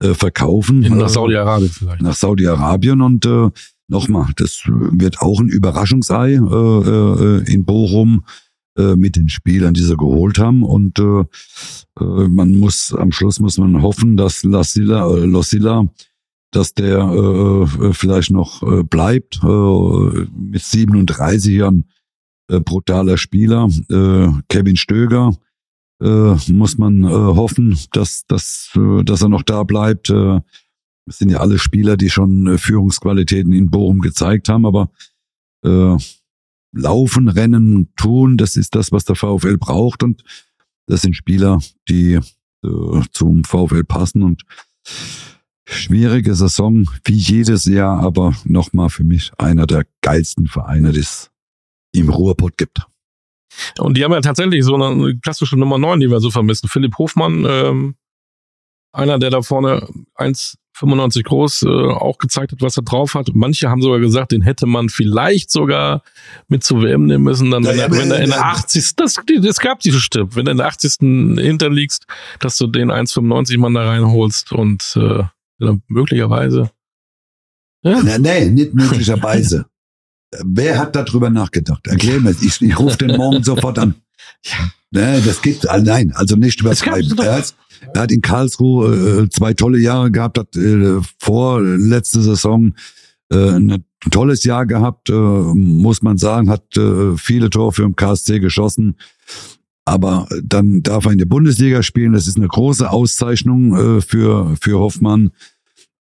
äh, 0.00 0.14
verkaufen. 0.14 0.80
nach 0.80 1.06
äh, 1.06 1.08
Saudi-Arabien 1.08 1.70
vielleicht. 1.70 2.02
Nach 2.02 2.14
Saudi-Arabien 2.14 3.00
und 3.00 3.26
äh, 3.26 3.50
nochmal, 3.88 4.28
das 4.36 4.62
wird 4.66 5.20
auch 5.20 5.40
ein 5.40 5.48
Überraschungsei 5.48 6.34
äh, 6.34 6.36
äh, 6.36 7.52
in 7.52 7.64
Bochum 7.64 8.24
äh, 8.78 8.94
mit 8.94 9.16
den 9.16 9.28
Spielern, 9.28 9.74
die 9.74 9.82
sie 9.82 9.96
geholt 9.96 10.38
haben. 10.38 10.62
Und 10.62 10.98
äh, 10.98 11.24
man 11.98 12.54
muss 12.54 12.94
am 12.94 13.12
Schluss 13.12 13.40
muss 13.40 13.58
man 13.58 13.82
hoffen, 13.82 14.16
dass 14.16 14.44
Lassila, 14.44 15.10
äh, 15.10 15.24
Losilla 15.24 15.86
dass 16.50 16.74
der 16.74 16.98
äh, 16.98 17.62
äh, 17.62 17.92
vielleicht 17.92 18.30
noch 18.30 18.62
äh, 18.62 18.82
bleibt. 18.82 19.40
Äh, 19.42 20.26
mit 20.36 20.62
37 20.62 21.54
Jahren 21.54 21.84
äh, 22.48 22.60
brutaler 22.60 23.18
Spieler. 23.18 23.68
Äh, 23.90 24.28
Kevin 24.48 24.76
Stöger 24.76 25.34
äh, 26.02 26.34
muss 26.52 26.78
man 26.78 27.04
äh, 27.04 27.08
hoffen, 27.08 27.78
dass, 27.92 28.26
dass, 28.26 28.70
äh, 28.76 29.04
dass 29.04 29.22
er 29.22 29.28
noch 29.28 29.42
da 29.42 29.64
bleibt. 29.64 30.10
Äh, 30.10 30.40
das 31.06 31.18
sind 31.18 31.30
ja 31.30 31.38
alle 31.38 31.58
Spieler, 31.58 31.96
die 31.96 32.10
schon 32.10 32.46
äh, 32.46 32.58
Führungsqualitäten 32.58 33.52
in 33.52 33.70
Bochum 33.70 34.00
gezeigt 34.00 34.48
haben, 34.48 34.66
aber 34.66 34.90
äh, 35.64 35.96
laufen, 36.72 37.28
rennen, 37.28 37.88
tun, 37.96 38.36
das 38.36 38.56
ist 38.56 38.74
das, 38.74 38.92
was 38.92 39.04
der 39.04 39.16
VfL 39.16 39.56
braucht 39.56 40.02
und 40.02 40.22
das 40.86 41.02
sind 41.02 41.14
Spieler, 41.14 41.60
die 41.88 42.20
äh, 42.64 43.00
zum 43.12 43.44
VfL 43.44 43.84
passen 43.84 44.22
und 44.22 44.44
schwierige 45.68 46.34
Saison, 46.34 46.88
wie 47.04 47.14
jedes 47.14 47.66
Jahr, 47.66 48.00
aber 48.00 48.34
nochmal 48.44 48.88
für 48.88 49.04
mich 49.04 49.32
einer 49.38 49.66
der 49.66 49.84
geilsten 50.00 50.46
Vereine, 50.46 50.92
die 50.92 51.00
es 51.00 51.30
im 51.92 52.08
Ruhrpott 52.08 52.56
gibt. 52.56 52.82
Und 53.78 53.96
die 53.96 54.04
haben 54.04 54.12
ja 54.12 54.20
tatsächlich 54.20 54.64
so 54.64 54.74
eine 54.74 55.18
klassische 55.18 55.58
Nummer 55.58 55.78
9, 55.78 56.00
die 56.00 56.10
wir 56.10 56.20
so 56.20 56.30
vermissen. 56.30 56.68
Philipp 56.68 56.96
Hofmann, 56.98 57.44
ähm, 57.48 57.94
einer, 58.92 59.18
der 59.18 59.30
da 59.30 59.42
vorne 59.42 59.86
1,95 60.16 61.24
groß 61.24 61.62
äh, 61.62 61.68
auch 61.68 62.18
gezeigt 62.18 62.52
hat, 62.52 62.62
was 62.62 62.76
er 62.76 62.84
drauf 62.84 63.14
hat. 63.14 63.30
Manche 63.34 63.68
haben 63.68 63.82
sogar 63.82 64.00
gesagt, 64.00 64.32
den 64.32 64.42
hätte 64.42 64.66
man 64.66 64.88
vielleicht 64.88 65.50
sogar 65.50 66.02
mit 66.48 66.64
zur 66.64 66.82
WM 66.82 67.06
nehmen 67.06 67.24
müssen, 67.24 67.50
dann, 67.50 67.64
wenn, 67.64 67.76
ja, 67.76 67.84
er, 67.84 67.90
wenn 67.90 68.10
er 68.10 68.20
in 68.20 68.30
der 68.30 68.44
80. 68.44 68.96
Das, 68.96 69.16
das 69.42 69.60
gab 69.60 69.80
diese 69.80 70.00
Stimme, 70.00 70.34
wenn 70.34 70.46
du 70.46 70.52
in 70.52 70.56
der 70.58 70.66
80. 70.66 70.98
hinterliegst, 71.00 72.06
dass 72.40 72.56
du 72.56 72.66
den 72.66 72.90
1,95 72.90 73.58
Mann 73.58 73.74
da 73.74 73.86
reinholst 73.86 74.52
und 74.52 74.96
äh, 74.96 75.24
möglicherweise. 75.88 76.70
Ja. 77.82 78.18
Nee, 78.18 78.50
nicht 78.50 78.74
möglicherweise. 78.74 79.66
Wer 80.44 80.78
hat 80.78 80.94
darüber 80.94 81.30
nachgedacht? 81.30 81.86
Erklär 81.86 82.20
mir. 82.20 82.34
Ich, 82.40 82.60
ich 82.60 82.78
rufe 82.78 82.98
den 82.98 83.16
morgen 83.16 83.42
sofort 83.42 83.78
an. 83.78 83.94
Ja. 84.44 84.70
Nee, 84.90 85.20
das 85.20 85.42
geht, 85.42 85.64
nein, 85.64 86.12
also 86.14 86.36
nicht 86.36 86.60
übertreiben. 86.60 87.18
Er 87.18 87.36
hat, 87.36 87.54
er 87.94 88.02
hat 88.02 88.12
in 88.12 88.22
Karlsruhe 88.22 89.24
äh, 89.24 89.28
zwei 89.28 89.52
tolle 89.52 89.78
Jahre 89.78 90.10
gehabt, 90.10 90.38
hat 90.38 90.56
äh, 90.56 91.00
vor 91.18 91.60
letzte 91.60 92.20
Saison 92.22 92.74
äh, 93.30 93.50
ein 93.50 93.84
tolles 94.10 94.44
Jahr 94.44 94.66
gehabt, 94.66 95.10
äh, 95.10 95.12
muss 95.12 96.02
man 96.02 96.16
sagen, 96.18 96.48
hat 96.48 96.76
äh, 96.76 97.16
viele 97.16 97.50
Tore 97.50 97.72
für 97.72 97.82
den 97.82 97.96
KSC 97.96 98.40
geschossen. 98.40 98.96
Aber 99.88 100.28
dann 100.42 100.82
darf 100.82 101.06
er 101.06 101.12
in 101.12 101.18
der 101.18 101.24
Bundesliga 101.24 101.82
spielen. 101.82 102.12
Das 102.12 102.28
ist 102.28 102.36
eine 102.36 102.46
große 102.46 102.90
Auszeichnung 102.90 103.74
äh, 103.74 104.00
für, 104.02 104.54
für 104.60 104.78
Hoffmann. 104.78 105.30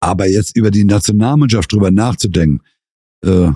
Aber 0.00 0.26
jetzt 0.26 0.56
über 0.56 0.70
die 0.70 0.84
Nationalmannschaft 0.84 1.70
drüber 1.70 1.90
nachzudenken, 1.90 2.62
äh, 3.22 3.50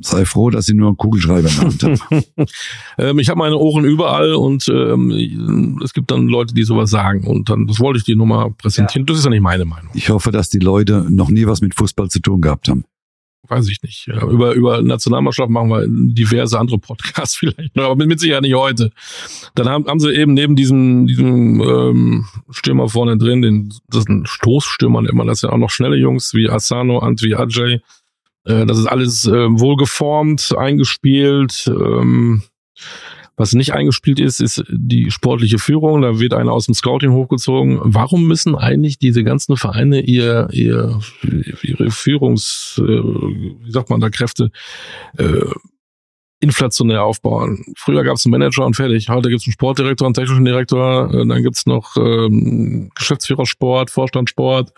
sei 0.00 0.24
froh, 0.24 0.50
dass 0.50 0.68
ich 0.68 0.74
nur 0.74 0.88
einen 0.88 0.96
Kugelschreiber 0.96 1.48
in 1.48 1.54
der 1.54 1.64
Hand 1.64 1.82
habe. 1.84 2.24
ähm, 2.98 3.20
ich 3.20 3.28
habe 3.28 3.38
meine 3.38 3.56
Ohren 3.56 3.84
überall 3.84 4.34
und 4.34 4.68
ähm, 4.68 5.80
es 5.84 5.92
gibt 5.92 6.10
dann 6.10 6.26
Leute, 6.26 6.52
die 6.52 6.64
sowas 6.64 6.90
sagen. 6.90 7.28
Und 7.28 7.50
dann, 7.50 7.68
das 7.68 7.78
wollte 7.78 7.98
ich 7.98 8.04
dir 8.04 8.16
nur 8.16 8.26
mal 8.26 8.50
präsentieren. 8.50 9.06
Ja. 9.06 9.12
Das 9.12 9.18
ist 9.18 9.24
ja 9.24 9.30
nicht 9.30 9.40
meine 9.40 9.66
Meinung. 9.66 9.92
Ich 9.94 10.10
hoffe, 10.10 10.32
dass 10.32 10.50
die 10.50 10.58
Leute 10.58 11.06
noch 11.08 11.30
nie 11.30 11.46
was 11.46 11.60
mit 11.60 11.76
Fußball 11.76 12.08
zu 12.08 12.20
tun 12.20 12.40
gehabt 12.40 12.68
haben. 12.68 12.84
Weiß 13.48 13.68
ich 13.68 13.82
nicht. 13.82 14.08
Über, 14.08 14.52
über 14.52 14.82
Nationalmannschaft 14.82 15.48
machen 15.48 15.70
wir 15.70 15.86
diverse 15.88 16.58
andere 16.58 16.78
Podcasts 16.78 17.36
vielleicht 17.38 17.74
noch, 17.76 17.84
aber 17.84 18.06
mit 18.06 18.20
Sicherheit 18.20 18.42
nicht 18.42 18.54
heute. 18.54 18.90
Dann 19.54 19.68
haben, 19.68 19.86
haben 19.86 20.00
sie 20.00 20.12
eben 20.12 20.34
neben 20.34 20.54
diesem, 20.54 21.06
diesem 21.06 21.60
ähm, 21.60 22.26
Stürmer 22.50 22.88
vorne 22.88 23.16
drin, 23.16 23.42
den, 23.42 23.74
das 23.88 24.00
ist 24.00 24.08
ein 24.08 24.26
Stoßstürmer, 24.26 25.02
man 25.14 25.26
das 25.26 25.42
ja 25.42 25.50
auch 25.50 25.56
noch 25.56 25.70
schnelle 25.70 25.96
Jungs 25.96 26.34
wie 26.34 26.48
Asano, 26.48 26.98
Antwi 26.98 27.34
Ajay, 27.34 27.80
äh, 28.44 28.66
das 28.66 28.78
ist 28.78 28.86
alles 28.86 29.26
äh, 29.26 29.30
wohlgeformt, 29.32 30.54
eingespielt. 30.56 31.66
Ähm, 31.68 32.42
was 33.38 33.52
nicht 33.52 33.72
eingespielt 33.72 34.18
ist, 34.18 34.40
ist 34.40 34.64
die 34.68 35.10
sportliche 35.12 35.58
Führung. 35.58 36.02
Da 36.02 36.18
wird 36.18 36.34
einer 36.34 36.52
aus 36.52 36.66
dem 36.66 36.74
Scouting 36.74 37.12
hochgezogen. 37.12 37.78
Warum 37.82 38.26
müssen 38.26 38.56
eigentlich 38.56 38.98
diese 38.98 39.22
ganzen 39.22 39.56
Vereine 39.56 40.00
ihr, 40.00 40.48
ihr 40.50 41.00
ihre 41.62 41.90
Führungs, 41.90 42.80
äh, 42.82 42.82
wie 42.82 43.70
sagt 43.70 43.90
man 43.90 44.00
da, 44.00 44.10
Kräfte 44.10 44.50
äh, 45.16 45.44
inflationär 46.40 47.04
aufbauen? 47.04 47.64
Früher 47.76 48.02
gab 48.02 48.16
es 48.16 48.26
einen 48.26 48.32
Manager 48.32 48.66
und 48.66 48.74
fertig. 48.74 49.08
Heute 49.08 49.28
gibt 49.28 49.42
es 49.42 49.46
einen 49.46 49.52
Sportdirektor, 49.52 50.08
einen 50.08 50.14
technischen 50.14 50.44
Direktor. 50.44 51.14
Äh, 51.14 51.26
dann 51.26 51.42
gibt 51.44 51.56
es 51.56 51.66
noch 51.66 51.96
ähm, 51.96 52.90
Geschäftsführer 52.96 53.46
Sport, 53.46 53.90
Vorstand 53.90 54.28
Sport. 54.28 54.72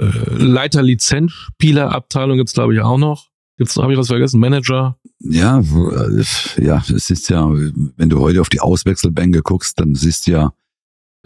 Äh, 0.00 0.06
Leiter 0.30 0.82
Lizenzspielerabteilung 0.82 2.38
gibt's 2.38 2.54
glaube 2.54 2.74
ich 2.74 2.80
auch 2.80 2.98
noch. 2.98 3.35
Gibt's 3.56 3.76
habe 3.76 3.92
ich 3.92 3.98
was 3.98 4.08
vergessen? 4.08 4.40
Manager? 4.40 4.98
Ja, 5.20 5.60
äh, 5.60 6.24
ja, 6.62 6.84
es 6.94 7.10
ist 7.10 7.28
ja, 7.30 7.48
wenn 7.50 8.10
du 8.10 8.20
heute 8.20 8.40
auf 8.40 8.48
die 8.48 8.60
Auswechselbänke 8.60 9.42
guckst, 9.42 9.80
dann 9.80 9.94
siehst 9.94 10.26
du 10.26 10.32
ja, 10.32 10.52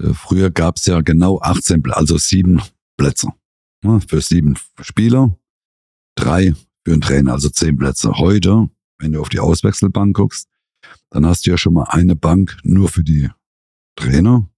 äh, 0.00 0.12
früher 0.12 0.50
gab's 0.50 0.86
ja 0.86 1.00
genau 1.00 1.40
18, 1.40 1.82
also 1.90 2.18
sieben 2.18 2.62
Plätze 2.96 3.28
ne, 3.82 4.00
für 4.00 4.20
sieben 4.20 4.56
Spieler, 4.80 5.36
drei 6.14 6.54
für 6.84 6.92
einen 6.92 7.00
Trainer, 7.00 7.32
also 7.32 7.48
zehn 7.48 7.76
Plätze. 7.76 8.12
Heute, 8.18 8.70
wenn 8.98 9.12
du 9.12 9.20
auf 9.20 9.28
die 9.28 9.40
Auswechselbank 9.40 10.16
guckst, 10.16 10.48
dann 11.10 11.26
hast 11.26 11.46
du 11.46 11.50
ja 11.50 11.58
schon 11.58 11.74
mal 11.74 11.84
eine 11.88 12.16
Bank 12.16 12.58
nur 12.62 12.88
für 12.88 13.02
die 13.02 13.28
Trainer 13.96 14.48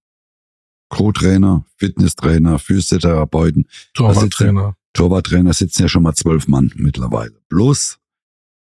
Co-Trainer, 0.93 1.65
Fitnesstrainer, 1.77 2.59
Physiotherapeuten. 2.59 3.67
Torwarttrainer. 3.95 4.75
Torwarttrainer 4.93 5.53
sitzen 5.53 5.83
ja 5.83 5.87
schon 5.89 6.03
mal 6.03 6.13
zwölf 6.13 6.47
Mann 6.47 6.71
mittlerweile. 6.75 7.33
Plus 7.49 7.99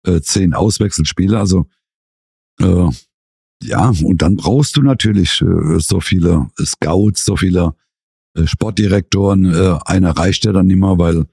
äh, 0.06 0.22
zehn 0.22 0.54
Auswechselspieler. 0.54 1.40
Also 1.40 1.68
äh, 2.60 2.90
ja, 3.64 3.94
und 4.04 4.22
dann 4.22 4.36
brauchst 4.36 4.76
du 4.76 4.82
natürlich 4.82 5.42
äh, 5.42 5.80
so 5.80 6.00
viele 6.02 6.50
Scouts, 6.60 7.26
so 7.26 7.38
viele 7.38 7.76
äh, 8.36 8.46
Sportdirektoren. 8.46 9.54
Äh, 9.54 9.80
einer 9.86 10.12
reicht 10.12 10.46
ja 10.46 10.52
dann 10.52 10.70
immer, 10.70 10.98
weil 10.98 11.26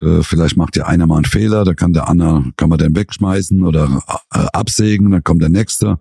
äh, 0.00 0.22
vielleicht 0.22 0.56
macht 0.56 0.76
ja 0.76 0.86
einer 0.86 1.06
mal 1.06 1.16
einen 1.16 1.24
Fehler, 1.24 1.64
da 1.64 1.74
kann 1.74 1.92
der 1.92 2.08
andere, 2.08 2.44
kann 2.56 2.68
man 2.68 2.78
den 2.78 2.94
wegschmeißen 2.94 3.62
oder 3.64 4.02
äh, 4.32 4.46
absägen, 4.52 5.10
dann 5.10 5.24
kommt 5.24 5.42
der 5.42 5.48
nächste. 5.48 5.98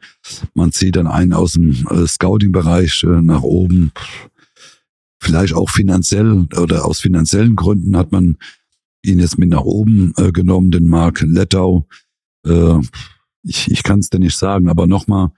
Man 0.54 0.72
zieht 0.72 0.96
dann 0.96 1.08
einen 1.08 1.34
aus 1.34 1.54
dem 1.54 1.72
äh, 1.90 2.06
Scouting-Bereich 2.06 3.04
äh, 3.04 3.22
nach 3.22 3.42
oben. 3.42 3.92
Vielleicht 5.19 5.53
auch 5.53 5.69
finanziell 5.69 6.47
oder 6.59 6.86
aus 6.86 7.00
finanziellen 7.00 7.55
Gründen 7.55 7.97
hat 7.97 8.12
man 8.12 8.38
ihn 9.03 9.19
jetzt 9.19 9.38
mit 9.38 9.50
nach 9.50 9.62
oben 9.62 10.13
äh, 10.17 10.31
genommen, 10.31 10.71
den 10.71 10.88
Mark 10.88 11.21
Lettau. 11.21 11.88
Äh, 12.45 12.79
ich 13.43 13.71
ich 13.71 13.83
kann 13.83 14.00
es 14.00 14.09
dir 14.09 14.19
nicht 14.19 14.38
sagen, 14.38 14.69
aber 14.69 14.88
nochmal. 14.88 15.31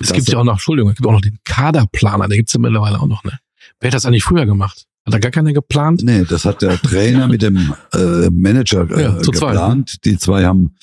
Es 0.00 0.12
gibt 0.12 0.28
ja 0.28 0.38
auch 0.38 0.44
noch, 0.44 0.52
Entschuldigung, 0.52 0.90
es 0.90 0.96
gibt 0.96 1.08
auch 1.08 1.12
noch 1.12 1.20
den 1.20 1.38
Kaderplaner, 1.44 2.28
der 2.28 2.36
gibt's 2.36 2.52
ja 2.52 2.60
mittlerweile 2.60 3.00
auch 3.00 3.06
noch, 3.06 3.24
ne? 3.24 3.38
Wer 3.80 3.88
hat 3.88 3.94
das 3.94 4.06
eigentlich 4.06 4.24
früher 4.24 4.46
gemacht? 4.46 4.86
Hat 5.04 5.14
da 5.14 5.18
gar 5.18 5.30
keiner 5.30 5.52
geplant? 5.52 6.02
Nee, 6.04 6.24
das 6.24 6.44
hat 6.44 6.62
der 6.62 6.80
Trainer 6.80 7.28
mit 7.28 7.42
dem 7.42 7.74
äh, 7.92 8.28
Manager 8.30 8.88
äh, 8.90 9.02
ja, 9.02 9.18
geplant. 9.18 9.88
Zweit, 9.90 10.04
Die 10.04 10.18
zwei 10.18 10.44
haben 10.44 10.74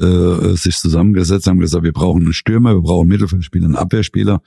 äh, 0.00 0.54
sich 0.54 0.76
zusammengesetzt, 0.76 1.46
haben 1.46 1.60
gesagt, 1.60 1.84
wir 1.84 1.92
brauchen 1.92 2.22
einen 2.22 2.32
Stürmer, 2.32 2.74
wir 2.74 2.82
brauchen 2.82 3.02
einen 3.02 3.10
Mittelfeldspieler, 3.10 3.64
einen 3.64 3.76
Abwehrspieler. 3.76 4.42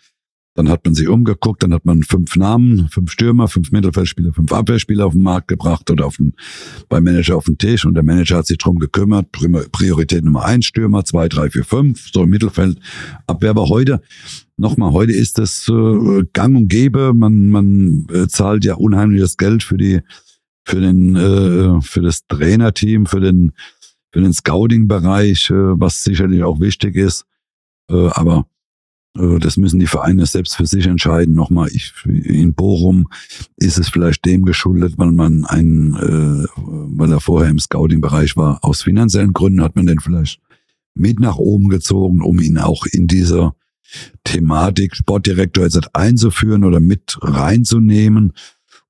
Dann 0.57 0.69
hat 0.69 0.83
man 0.85 0.95
sich 0.95 1.07
umgeguckt, 1.07 1.61
dann 1.61 1.71
hat 1.71 1.85
man 1.85 2.01
fünf 2.01 2.35
Namen, 2.35 2.89
fünf 2.89 3.11
Stürmer, 3.11 3.47
fünf 3.47 3.71
Mittelfeldspieler, 3.71 4.33
fünf 4.33 4.51
Abwehrspieler 4.51 5.05
auf 5.05 5.13
den 5.13 5.21
Markt 5.21 5.49
gebracht 5.49 5.91
oder 5.91 6.07
auf 6.07 6.17
den, 6.17 6.33
beim 6.89 7.03
Manager 7.03 7.37
auf 7.37 7.45
den 7.45 7.59
Tisch 7.59 7.85
und 7.85 7.93
der 7.93 8.01
Manager 8.01 8.37
hat 8.37 8.47
sich 8.47 8.57
drum 8.57 8.79
gekümmert. 8.79 9.31
Priorität 9.31 10.25
Nummer 10.25 10.45
eins 10.45 10.65
Stürmer, 10.65 11.05
zwei, 11.05 11.29
drei, 11.29 11.51
vier, 11.51 11.63
fünf, 11.63 12.09
so 12.11 12.23
im 12.23 12.31
Mittelfeld. 12.31 12.79
Abwehr 13.27 13.55
war 13.55 13.69
heute 13.69 14.01
nochmal, 14.57 14.93
heute 14.93 15.11
ist 15.11 15.37
das 15.37 15.69
äh, 15.69 16.23
gang 16.33 16.57
und 16.57 16.69
gäbe. 16.69 17.13
Man, 17.13 17.51
man 17.51 18.07
äh, 18.11 18.27
zahlt 18.27 18.65
ja 18.65 18.73
unheimliches 18.73 19.37
Geld 19.37 19.61
für 19.61 19.77
die, 19.77 20.01
für 20.65 20.81
den, 20.81 21.15
äh, 21.15 21.81
für 21.81 22.01
das 22.01 22.25
Trainerteam, 22.25 23.05
für 23.05 23.19
den, 23.19 23.51
für 24.11 24.21
den 24.21 24.33
Scouting-Bereich, 24.33 25.51
äh, 25.51 25.79
was 25.79 26.03
sicherlich 26.03 26.41
auch 26.41 26.59
wichtig 26.59 26.95
ist. 26.95 27.25
Äh, 27.91 28.07
aber 28.07 28.47
das 29.39 29.57
müssen 29.57 29.79
die 29.79 29.87
Vereine 29.87 30.25
selbst 30.25 30.55
für 30.55 30.65
sich 30.65 30.85
entscheiden. 30.85 31.33
Nochmal, 31.33 31.69
ich, 31.71 31.93
in 32.05 32.53
Bochum 32.53 33.07
ist 33.55 33.77
es 33.77 33.89
vielleicht 33.89 34.25
dem 34.25 34.45
geschuldet, 34.45 34.93
weil 34.97 35.11
man 35.11 35.45
einen, 35.45 35.95
äh, 35.95 36.47
weil 36.55 37.11
er 37.11 37.19
vorher 37.19 37.49
im 37.49 37.59
Scouting-Bereich 37.59 38.37
war. 38.37 38.63
Aus 38.63 38.83
finanziellen 38.83 39.33
Gründen 39.33 39.63
hat 39.63 39.75
man 39.75 39.87
den 39.87 39.99
vielleicht 39.99 40.39
mit 40.93 41.19
nach 41.19 41.37
oben 41.37 41.69
gezogen, 41.69 42.21
um 42.21 42.39
ihn 42.39 42.57
auch 42.57 42.85
in 42.85 43.07
dieser 43.07 43.55
Thematik 44.23 44.95
Sportdirektor 44.95 45.63
jetzt 45.63 45.95
einzuführen 45.95 46.63
oder 46.63 46.79
mit 46.79 47.17
reinzunehmen. 47.21 48.33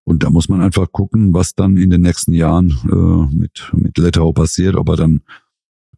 Und 0.04 0.24
da 0.24 0.30
muss 0.30 0.50
man 0.50 0.62
einfach 0.62 0.92
gucken, 0.92 1.34
was 1.34 1.54
dann 1.54 1.78
in 1.78 1.90
den 1.90 2.02
nächsten 2.02 2.34
Jahren 2.34 2.78
äh, 2.90 3.36
mit, 3.36 3.72
mit 3.74 3.98
Lettau 3.98 4.32
passiert, 4.32 4.76
ob 4.76 4.90
er 4.90 4.96
dann 4.96 5.22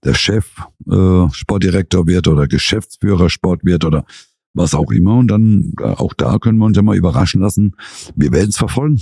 der 0.04 0.14
Chef 0.14 0.50
äh, 0.90 1.30
Sportdirektor 1.32 2.08
wird 2.08 2.28
oder 2.28 2.48
Geschäftsführer 2.48 3.30
Sport 3.30 3.64
wird 3.64 3.86
oder 3.86 4.06
was 4.54 4.74
auch 4.74 4.92
immer. 4.92 5.16
Und 5.16 5.28
dann 5.28 5.74
äh, 5.80 5.84
auch 5.84 6.14
da 6.14 6.38
können 6.40 6.58
wir 6.58 6.66
uns 6.66 6.78
ja 6.78 6.84
mal 6.84 6.96
überraschen 6.96 7.42
lassen. 7.42 7.76
Wir 8.16 8.32
werden 8.32 8.50
es 8.50 8.58
verfolgen. 8.58 9.02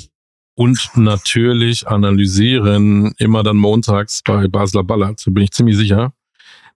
Und 0.56 0.89
natürlich 0.96 1.88
analysieren 1.88 3.13
immer 3.20 3.44
dann 3.44 3.58
montags 3.58 4.22
bei 4.25 4.48
Basler 4.48 4.84
Ballard, 4.84 5.20
so 5.20 5.32
bin 5.32 5.44
ich 5.44 5.51
ziemlich 5.51 5.77
sicher. 5.77 6.13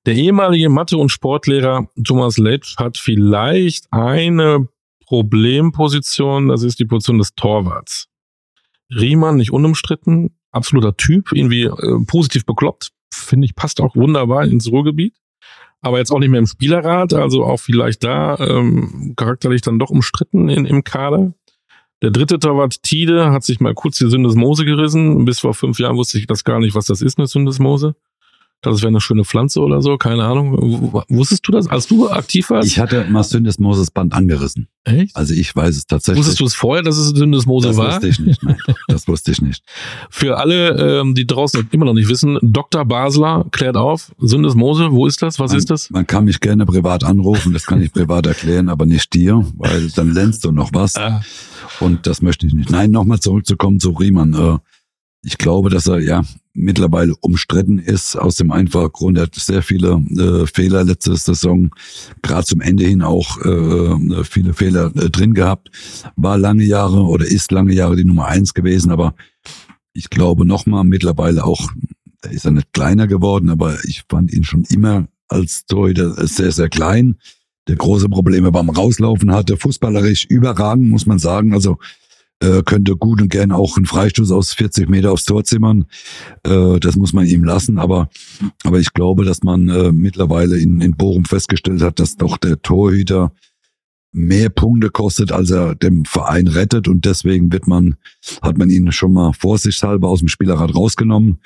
Der 0.05 0.15
ehemalige 0.15 0.69
Mathe- 0.69 0.97
und 0.97 1.09
Sportlehrer 1.09 1.87
Thomas 2.03 2.37
Letsch 2.37 2.77
hat 2.77 2.97
vielleicht 2.97 3.91
eine 3.91 4.67
Problemposition, 5.05 6.47
das 6.47 6.63
ist 6.63 6.79
die 6.79 6.85
Position 6.85 7.17
des 7.17 7.33
Torwarts. 7.35 8.07
Riemann 8.93 9.37
nicht 9.37 9.51
unumstritten, 9.51 10.37
absoluter 10.51 10.95
Typ, 10.95 11.31
irgendwie 11.31 11.63
äh, 11.63 12.05
positiv 12.05 12.45
bekloppt, 12.45 12.91
finde 13.11 13.45
ich, 13.45 13.55
passt 13.55 13.81
auch 13.81 13.95
wunderbar 13.95 14.45
ins 14.45 14.71
Ruhrgebiet. 14.71 15.15
aber 15.81 15.97
jetzt 15.97 16.11
auch 16.11 16.19
nicht 16.19 16.29
mehr 16.29 16.39
im 16.39 16.47
Spielerrat, 16.47 17.13
also 17.13 17.43
auch 17.43 17.57
vielleicht 17.59 18.03
da 18.03 18.37
ähm, 18.37 19.13
charakterlich 19.15 19.61
dann 19.61 19.79
doch 19.79 19.89
umstritten 19.89 20.47
in, 20.47 20.65
im 20.65 20.83
Kader. 20.83 21.33
Der 22.03 22.11
dritte 22.11 22.39
Torwart 22.39 22.83
Tide 22.83 23.31
hat 23.31 23.43
sich 23.43 23.59
mal 23.59 23.73
kurz 23.73 23.97
die 23.97 24.09
Syndesmose 24.09 24.65
gerissen. 24.65 25.25
Bis 25.25 25.39
vor 25.39 25.53
fünf 25.53 25.79
Jahren 25.79 25.97
wusste 25.97 26.17
ich 26.17 26.27
das 26.27 26.43
gar 26.43 26.59
nicht, 26.59 26.75
was 26.75 26.85
das 26.85 27.01
ist, 27.01 27.17
eine 27.17 27.27
Syndesmose 27.27 27.95
das 28.61 28.81
wäre 28.81 28.89
eine 28.89 29.01
schöne 29.01 29.25
Pflanze 29.25 29.59
oder 29.59 29.81
so, 29.81 29.97
keine 29.97 30.23
Ahnung. 30.23 31.03
Wusstest 31.09 31.47
du 31.47 31.51
das, 31.51 31.67
als 31.67 31.87
du 31.87 32.09
aktiv 32.09 32.49
warst? 32.51 32.67
Ich 32.67 32.79
hatte 32.79 33.05
mal 33.09 33.23
Syndesmoses-Band 33.23 34.13
angerissen. 34.13 34.67
Echt? 34.83 35.15
Also 35.15 35.33
ich 35.33 35.55
weiß 35.55 35.75
es 35.75 35.87
tatsächlich. 35.87 36.19
Wusstest 36.19 36.39
du 36.39 36.45
es 36.45 36.53
vorher, 36.53 36.83
dass 36.83 36.97
es 36.97 37.09
Syndesmose 37.09 37.69
das 37.69 37.77
war? 37.77 37.85
Das 37.85 37.95
wusste 37.95 38.07
ich 38.07 38.19
nicht, 38.19 38.43
nein. 38.43 38.57
Das 38.87 39.07
wusste 39.07 39.31
ich 39.31 39.41
nicht. 39.41 39.63
Für 40.09 40.37
alle, 40.37 41.01
ähm, 41.01 41.15
die 41.15 41.25
draußen 41.25 41.67
immer 41.71 41.85
noch 41.85 41.93
nicht 41.93 42.09
wissen, 42.09 42.37
Dr. 42.41 42.85
Basler 42.85 43.45
klärt 43.51 43.77
auf, 43.77 44.11
Syndesmose, 44.19 44.91
wo 44.91 45.07
ist 45.07 45.21
das, 45.21 45.39
was 45.39 45.51
man, 45.51 45.57
ist 45.57 45.69
das? 45.69 45.89
Man 45.89 46.05
kann 46.05 46.25
mich 46.25 46.39
gerne 46.39 46.65
privat 46.65 47.03
anrufen, 47.03 47.53
das 47.53 47.65
kann 47.65 47.81
ich 47.81 47.91
privat 47.91 48.27
erklären, 48.27 48.69
aber 48.69 48.85
nicht 48.85 49.13
dir, 49.13 49.45
weil 49.57 49.89
dann 49.89 50.13
lernst 50.13 50.45
du 50.45 50.51
noch 50.51 50.69
was. 50.73 50.95
Ah. 50.97 51.21
Und 51.79 52.05
das 52.05 52.21
möchte 52.21 52.45
ich 52.45 52.53
nicht. 52.53 52.69
Nein, 52.69 52.91
nochmal 52.91 53.19
zurückzukommen 53.19 53.79
zu 53.79 53.91
Riemann. 53.91 54.33
Äh, 54.33 54.57
ich 55.23 55.37
glaube, 55.37 55.69
dass 55.69 55.87
er 55.87 55.99
ja 55.99 56.23
mittlerweile 56.53 57.13
umstritten 57.21 57.79
ist, 57.79 58.15
aus 58.15 58.35
dem 58.35 58.51
einfachen 58.51 58.91
Grund, 58.91 59.17
er 59.17 59.23
hat 59.23 59.35
sehr 59.35 59.61
viele 59.61 60.01
äh, 60.17 60.45
Fehler 60.47 60.83
letzte 60.83 61.15
Saison, 61.15 61.71
gerade 62.21 62.45
zum 62.45 62.61
Ende 62.61 62.83
hin 62.83 63.01
auch 63.01 63.39
äh, 63.39 64.23
viele 64.23 64.53
Fehler 64.53 64.91
äh, 64.95 65.09
drin 65.09 65.33
gehabt, 65.33 65.71
war 66.15 66.37
lange 66.37 66.63
Jahre 66.63 67.03
oder 67.03 67.25
ist 67.25 67.51
lange 67.51 67.73
Jahre 67.73 67.95
die 67.95 68.05
Nummer 68.05 68.27
eins 68.27 68.53
gewesen, 68.53 68.91
aber 68.91 69.15
ich 69.93 70.09
glaube 70.09 70.45
nochmal 70.45 70.83
mittlerweile 70.83 71.43
auch, 71.43 71.69
er 72.21 72.31
ist 72.31 72.45
ja 72.45 72.51
nicht 72.51 72.73
kleiner 72.73 73.07
geworden, 73.07 73.49
aber 73.49 73.77
ich 73.85 74.03
fand 74.09 74.33
ihn 74.33 74.43
schon 74.43 74.63
immer 74.69 75.07
als 75.27 75.65
Torhüter 75.65 76.27
sehr, 76.27 76.51
sehr 76.51 76.69
klein, 76.69 77.17
der 77.67 77.75
große 77.77 78.09
Probleme 78.09 78.51
beim 78.51 78.69
Rauslaufen 78.69 79.31
hatte, 79.31 79.55
fußballerisch 79.55 80.25
überragend, 80.25 80.89
muss 80.89 81.05
man 81.05 81.19
sagen, 81.19 81.53
also 81.53 81.77
äh, 82.41 82.63
könnte 82.63 82.95
gut 82.95 83.21
und 83.21 83.29
gern 83.29 83.51
auch 83.51 83.77
einen 83.77 83.85
Freistoß 83.85 84.31
aus 84.31 84.53
40 84.53 84.89
Meter 84.89 85.11
aufs 85.11 85.25
Tor 85.25 85.43
zimmern. 85.43 85.85
Äh, 86.43 86.79
das 86.79 86.95
muss 86.95 87.13
man 87.13 87.25
ihm 87.25 87.43
lassen. 87.43 87.77
Aber, 87.77 88.09
aber 88.63 88.79
ich 88.79 88.93
glaube, 88.93 89.23
dass 89.25 89.43
man 89.43 89.69
äh, 89.69 89.91
mittlerweile 89.91 90.57
in, 90.57 90.81
in 90.81 90.95
Bochum 90.95 91.25
festgestellt 91.25 91.81
hat, 91.81 91.99
dass 91.99 92.17
doch 92.17 92.37
der 92.37 92.61
Torhüter 92.61 93.31
mehr 94.11 94.49
Punkte 94.49 94.89
kostet, 94.89 95.31
als 95.31 95.51
er 95.51 95.75
dem 95.75 96.03
Verein 96.05 96.47
rettet. 96.47 96.87
Und 96.87 97.05
deswegen 97.05 97.51
wird 97.51 97.67
man, 97.67 97.95
hat 98.41 98.57
man 98.57 98.69
ihn 98.69 98.91
schon 98.91 99.13
mal 99.13 99.33
vorsichtshalber 99.33 100.09
aus 100.09 100.19
dem 100.19 100.27
Spielerrat 100.27 100.75
rausgenommen. 100.75 101.37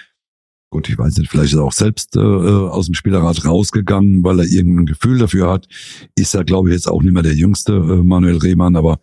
Gut, 0.71 0.89
ich 0.89 0.97
weiß 0.97 1.17
nicht, 1.17 1.29
vielleicht 1.29 1.53
ist 1.53 1.59
er 1.59 1.63
auch 1.63 1.71
selbst 1.71 2.15
äh, 2.15 2.19
äh 2.19 2.69
aus 2.69 2.87
dem 2.87 2.95
Spielerrat 2.95 3.45
rausgegangen, 3.45 4.23
weil 4.23 4.39
er 4.39 4.45
irgendein 4.45 4.87
Gefühl 4.87 5.19
dafür 5.19 5.49
hat. 5.49 5.67
Ist 6.15 6.33
er, 6.33 6.43
glaube 6.43 6.69
ich, 6.69 6.73
jetzt 6.73 6.87
auch 6.87 7.03
nicht 7.03 7.13
mehr 7.13 7.23
der 7.23 7.35
jüngste 7.35 7.73
äh, 7.73 8.03
Manuel 8.03 8.37
Rehmann, 8.37 8.75
aber 8.75 8.99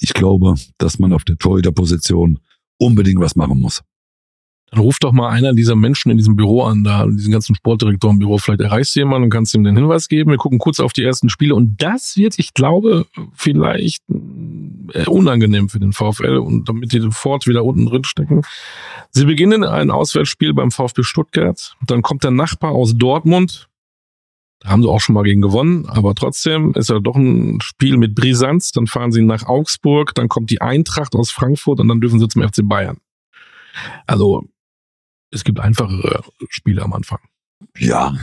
ich 0.00 0.14
glaube, 0.14 0.54
dass 0.78 0.98
man 0.98 1.12
auf 1.12 1.24
der 1.24 1.36
Torhüter-Position 1.36 2.38
unbedingt 2.78 3.20
was 3.20 3.36
machen 3.36 3.60
muss. 3.60 3.82
Dann 4.72 4.80
ruft 4.80 5.04
doch 5.04 5.12
mal 5.12 5.28
einer 5.28 5.52
dieser 5.52 5.76
Menschen 5.76 6.10
in 6.10 6.16
diesem 6.16 6.34
Büro 6.34 6.62
an, 6.62 6.82
da, 6.82 7.06
diesen 7.06 7.30
ganzen 7.30 7.54
Sportdirektor 7.54 8.10
im 8.10 8.18
Büro. 8.18 8.38
Vielleicht 8.38 8.62
erreichst 8.62 8.96
du 8.96 9.00
jemanden 9.00 9.24
und 9.24 9.30
kannst 9.30 9.54
ihm 9.54 9.64
den 9.64 9.76
Hinweis 9.76 10.08
geben. 10.08 10.30
Wir 10.30 10.38
gucken 10.38 10.58
kurz 10.58 10.80
auf 10.80 10.94
die 10.94 11.04
ersten 11.04 11.28
Spiele 11.28 11.54
und 11.54 11.82
das 11.82 12.16
wird, 12.16 12.38
ich 12.38 12.54
glaube, 12.54 13.04
vielleicht 13.34 14.02
äh, 14.94 15.04
unangenehm 15.04 15.68
für 15.68 15.78
den 15.78 15.92
VfL 15.92 16.38
und 16.38 16.70
damit 16.70 16.94
die 16.94 17.00
sofort 17.00 17.46
wieder 17.46 17.66
unten 17.66 17.84
drin 17.84 18.04
stecken. 18.04 18.40
Sie 19.10 19.26
beginnen 19.26 19.62
ein 19.62 19.90
Auswärtsspiel 19.90 20.54
beim 20.54 20.70
VfB 20.70 21.02
Stuttgart. 21.02 21.76
Dann 21.86 22.00
kommt 22.00 22.24
der 22.24 22.30
Nachbar 22.30 22.72
aus 22.72 22.96
Dortmund, 22.96 23.68
haben 24.64 24.82
sie 24.82 24.88
auch 24.88 25.00
schon 25.00 25.14
mal 25.14 25.24
gegen 25.24 25.42
gewonnen, 25.42 25.86
aber 25.86 26.14
trotzdem 26.14 26.72
ist 26.74 26.88
ja 26.88 27.00
doch 27.00 27.16
ein 27.16 27.60
Spiel 27.60 27.96
mit 27.96 28.14
Brisanz. 28.14 28.70
Dann 28.72 28.86
fahren 28.86 29.12
sie 29.12 29.22
nach 29.22 29.46
Augsburg, 29.46 30.14
dann 30.14 30.28
kommt 30.28 30.50
die 30.50 30.60
Eintracht 30.60 31.14
aus 31.14 31.30
Frankfurt 31.30 31.80
und 31.80 31.88
dann 31.88 32.00
dürfen 32.00 32.20
sie 32.20 32.28
zum 32.28 32.42
FC 32.42 32.60
Bayern. 32.62 32.98
Also 34.06 34.44
es 35.30 35.44
gibt 35.44 35.60
einfachere 35.60 36.22
Spiele 36.48 36.82
am 36.82 36.92
Anfang. 36.92 37.18
Ja, 37.78 38.16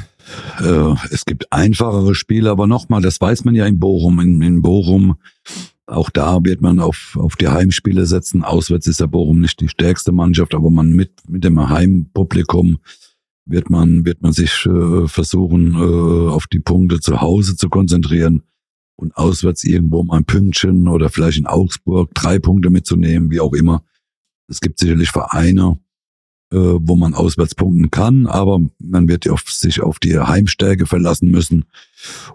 äh, 0.59 0.95
es 1.11 1.25
gibt 1.25 1.51
einfachere 1.51 2.13
Spiele, 2.15 2.49
aber 2.51 2.67
nochmal, 2.67 3.01
das 3.01 3.19
weiß 3.19 3.45
man 3.45 3.55
ja 3.55 3.65
in 3.65 3.79
Bochum. 3.79 4.19
In, 4.19 4.41
in 4.41 4.61
Bochum, 4.61 5.17
auch 5.85 6.09
da 6.09 6.39
wird 6.43 6.61
man 6.61 6.79
auf, 6.79 7.17
auf 7.19 7.35
die 7.35 7.47
Heimspiele 7.47 8.05
setzen. 8.05 8.43
Auswärts 8.43 8.87
ist 8.87 8.99
der 8.99 9.07
Bochum 9.07 9.39
nicht 9.39 9.59
die 9.59 9.69
stärkste 9.69 10.11
Mannschaft, 10.11 10.53
aber 10.53 10.69
man 10.69 10.91
mit, 10.91 11.11
mit 11.27 11.43
dem 11.43 11.69
Heimpublikum 11.69 12.79
wird 13.49 13.69
man, 13.69 14.05
wird 14.05 14.21
man 14.21 14.31
sich 14.31 14.65
äh, 14.65 15.07
versuchen, 15.07 15.73
äh, 15.73 16.29
auf 16.29 16.47
die 16.47 16.59
Punkte 16.59 16.99
zu 16.99 17.21
Hause 17.21 17.55
zu 17.55 17.69
konzentrieren 17.69 18.43
und 18.95 19.15
auswärts 19.17 19.63
irgendwo 19.63 20.03
mal 20.03 20.17
ein 20.17 20.25
Pünktchen 20.25 20.87
oder 20.87 21.09
vielleicht 21.09 21.39
in 21.39 21.47
Augsburg 21.47 22.13
drei 22.13 22.37
Punkte 22.39 22.69
mitzunehmen, 22.69 23.31
wie 23.31 23.39
auch 23.39 23.53
immer. 23.53 23.83
Es 24.47 24.59
gibt 24.61 24.79
sicherlich 24.79 25.09
Vereine, 25.09 25.79
äh, 26.51 26.57
wo 26.57 26.95
man 26.95 27.13
auswärts 27.13 27.55
punkten 27.55 27.91
kann, 27.91 28.27
aber 28.27 28.59
man 28.79 29.07
wird 29.07 29.27
auf, 29.29 29.41
sich 29.47 29.81
auf 29.81 29.99
die 29.99 30.17
Heimstärke 30.19 30.85
verlassen 30.85 31.29
müssen. 31.29 31.65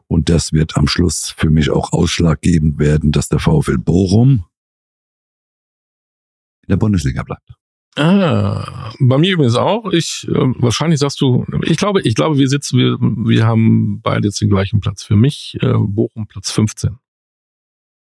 Und 0.09 0.29
das 0.29 0.53
wird 0.53 0.77
am 0.77 0.88
Schluss 0.88 1.35
für 1.37 1.50
mich 1.50 1.70
auch 1.70 1.92
ausschlaggebend 1.92 2.79
werden, 2.79 3.12
dass 3.12 3.29
der 3.29 3.38
VfL 3.38 3.79
Bochum 3.79 4.44
in 6.62 6.70
der 6.70 6.77
Bundesliga 6.77 7.22
bleibt. 7.22 7.55
Ah, 7.97 8.93
bei 8.99 9.19
mir 9.19 9.35
übrigens 9.35 9.55
auch. 9.55 9.91
Ich 9.93 10.27
äh, 10.29 10.33
wahrscheinlich 10.33 11.01
sagst 11.01 11.21
du, 11.21 11.47
ich 11.63 11.77
glaube, 11.77 12.01
ich 12.03 12.15
glaube, 12.15 12.39
wir 12.39 12.49
sitzen, 12.49 12.79
wir, 12.79 12.99
wir 13.01 13.47
haben 13.47 14.01
beide 14.03 14.29
jetzt 14.29 14.41
den 14.41 14.51
gleichen 14.51 14.81
Platz. 14.81 15.05
Für 15.05 15.17
mich 15.17 15.57
äh, 15.61 15.75
Bochum 15.79 16.27
Platz 16.27 16.51
15. 16.51 16.97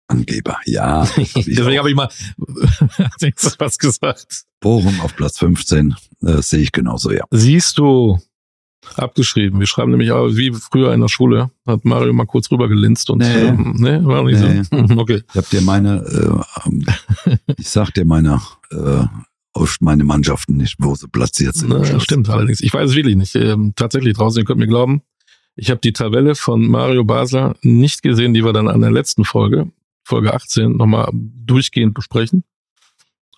Angeber, 0.07 0.59
ja. 0.67 1.03
Hab 1.07 1.17
Deswegen 1.17 1.79
habe 1.79 1.91
ich 1.91 1.97
mal 1.97 2.09
was 3.59 3.79
gesagt. 3.79 4.45
Bochum 4.61 5.01
auf 5.01 5.17
Platz 5.17 5.39
15 5.39 5.97
äh, 6.23 6.43
sehe 6.43 6.61
ich 6.61 6.73
genauso, 6.73 7.11
ja. 7.11 7.25
Siehst 7.31 7.79
du, 7.79 8.19
abgeschrieben. 8.97 9.61
Wir 9.61 9.67
schreiben 9.67 9.91
nämlich 9.91 10.11
auch 10.13 10.29
wie 10.29 10.53
früher 10.53 10.93
in 10.93 11.01
der 11.01 11.09
Schule. 11.09 11.51
Hat 11.67 11.85
Mario 11.85 12.13
mal 12.13 12.27
kurz 12.27 12.51
rüber 12.51 12.69
gelinst 12.69 13.11
und 13.11 13.19
nee, 13.19 13.27
ähm, 13.27 13.75
nee 13.79 13.99
war 14.03 14.25
nicht 14.25 14.41
nee. 14.41 14.63
so. 14.63 14.77
okay. 14.99 15.23
Ich 15.29 15.37
hab 15.37 15.49
dir 15.51 15.61
meine, 15.63 16.03
äh, 16.05 16.67
ähm, 16.67 16.87
ich 17.57 17.69
sag 17.69 17.91
dir 17.91 18.05
meine 18.05 18.41
äh, 18.71 19.05
auf 19.53 19.79
meine 19.81 20.05
Mannschaften 20.05 20.57
nicht, 20.57 20.77
wo 20.79 20.95
sie 20.95 21.09
platziert 21.09 21.57
sind. 21.57 21.71
Na, 21.71 22.01
stimmt 22.01 22.29
allerdings. 22.29 22.61
Ich 22.61 22.73
weiß 22.73 22.91
es 22.91 22.97
wirklich 22.97 23.17
nicht. 23.17 23.35
Ähm, 23.35 23.73
tatsächlich 23.77 24.15
draußen, 24.15 24.41
ihr 24.41 24.45
könnt 24.45 24.61
mir 24.61 24.69
glauben, 24.69 25.03
ich 25.57 25.71
habe 25.71 25.81
die 25.81 25.93
Tabelle 25.93 26.35
von 26.35 26.67
Mario 26.69 27.05
Basler 27.05 27.57
nicht 27.63 28.03
gesehen, 28.03 28.33
die 28.33 28.45
wir 28.45 28.53
dann 28.53 28.69
an 28.69 28.81
der 28.81 28.91
letzten 28.91 29.25
Folge, 29.25 29.71
Folge 30.05 30.33
18, 30.33 30.77
nochmal 30.77 31.11
durchgehend 31.13 31.95
besprechen. 31.95 32.45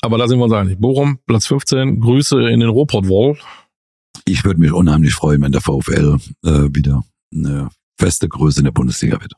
Aber 0.03 0.18
da 0.18 0.29
sind 0.29 0.38
wir 0.38 0.44
uns 0.44 0.53
einig. 0.53 0.79
Bochum, 0.79 1.18
Platz 1.27 1.46
15, 1.46 2.01
Grüße 2.01 2.48
in 2.51 2.61
den 2.61 2.68
Ruhrpott-Wall. 2.68 3.38
Ich 4.25 4.44
würde 4.44 4.61
mich 4.61 4.72
unheimlich 4.72 5.14
freuen, 5.14 5.42
wenn 5.42 5.53
der 5.53 5.61
VfL 5.61 6.18
äh, 6.44 6.68
wieder 6.72 7.03
eine 7.35 7.70
feste 7.98 8.29
Größe 8.29 8.61
in 8.61 8.64
der 8.64 8.72
Bundesliga 8.72 9.20
wird. 9.20 9.35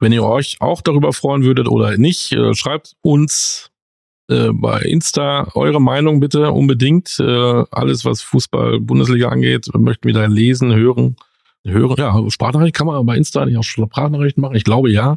Wenn 0.00 0.12
ihr 0.12 0.24
euch 0.24 0.56
auch 0.60 0.82
darüber 0.82 1.12
freuen 1.12 1.44
würdet 1.44 1.68
oder 1.68 1.96
nicht, 1.96 2.32
äh, 2.32 2.54
schreibt 2.54 2.96
uns 3.02 3.70
äh, 4.28 4.50
bei 4.52 4.80
Insta 4.82 5.48
eure 5.54 5.80
Meinung 5.80 6.20
bitte 6.20 6.50
unbedingt. 6.50 7.18
Äh, 7.18 7.64
alles, 7.70 8.04
was 8.04 8.22
Fußball, 8.22 8.80
Bundesliga 8.80 9.28
angeht, 9.28 9.68
möchten 9.74 10.06
wir 10.06 10.14
da 10.14 10.26
lesen, 10.26 10.74
hören. 10.74 11.16
Hören, 11.66 11.96
ja, 11.96 12.30
Sprachnachricht 12.30 12.74
kann 12.74 12.86
man 12.86 13.06
bei 13.06 13.16
Insta 13.16 13.46
nicht 13.46 13.56
auch 13.56 13.62
Sprachnachrichten 13.62 14.40
machen. 14.42 14.54
Ich 14.54 14.64
glaube 14.64 14.90
ja. 14.90 15.16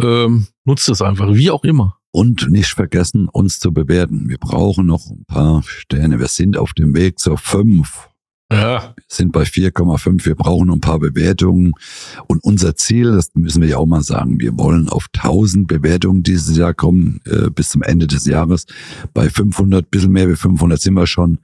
Ähm, 0.00 0.48
nutzt 0.64 0.88
es 0.88 1.00
einfach, 1.02 1.32
wie 1.34 1.50
auch 1.50 1.62
immer. 1.62 1.98
Und 2.10 2.50
nicht 2.50 2.70
vergessen, 2.70 3.28
uns 3.28 3.58
zu 3.58 3.72
bewerten. 3.72 4.28
Wir 4.28 4.38
brauchen 4.38 4.86
noch 4.86 5.10
ein 5.10 5.24
paar 5.26 5.62
Sterne. 5.64 6.18
Wir 6.18 6.28
sind 6.28 6.56
auf 6.56 6.72
dem 6.72 6.94
Weg 6.94 7.18
zur 7.18 7.38
fünf. 7.38 8.08
Ja. 8.54 8.94
Wir 8.96 9.04
sind 9.08 9.32
bei 9.32 9.42
4,5. 9.42 10.24
Wir 10.24 10.34
brauchen 10.34 10.68
noch 10.68 10.74
ein 10.74 10.80
paar 10.80 11.00
Bewertungen. 11.00 11.72
Und 12.26 12.42
unser 12.44 12.76
Ziel, 12.76 13.12
das 13.12 13.30
müssen 13.34 13.62
wir 13.62 13.68
ja 13.68 13.76
auch 13.78 13.86
mal 13.86 14.02
sagen, 14.02 14.38
wir 14.38 14.56
wollen 14.56 14.88
auf 14.88 15.08
1000 15.12 15.66
Bewertungen 15.66 16.22
dieses 16.22 16.56
Jahr 16.56 16.72
kommen, 16.72 17.20
äh, 17.26 17.50
bis 17.50 17.70
zum 17.70 17.82
Ende 17.82 18.06
des 18.06 18.26
Jahres. 18.26 18.66
Bei 19.12 19.28
500, 19.28 19.90
bisschen 19.90 20.12
mehr 20.12 20.28
wie 20.28 20.36
500 20.36 20.80
sind 20.80 20.94
wir 20.94 21.06
schon. 21.06 21.38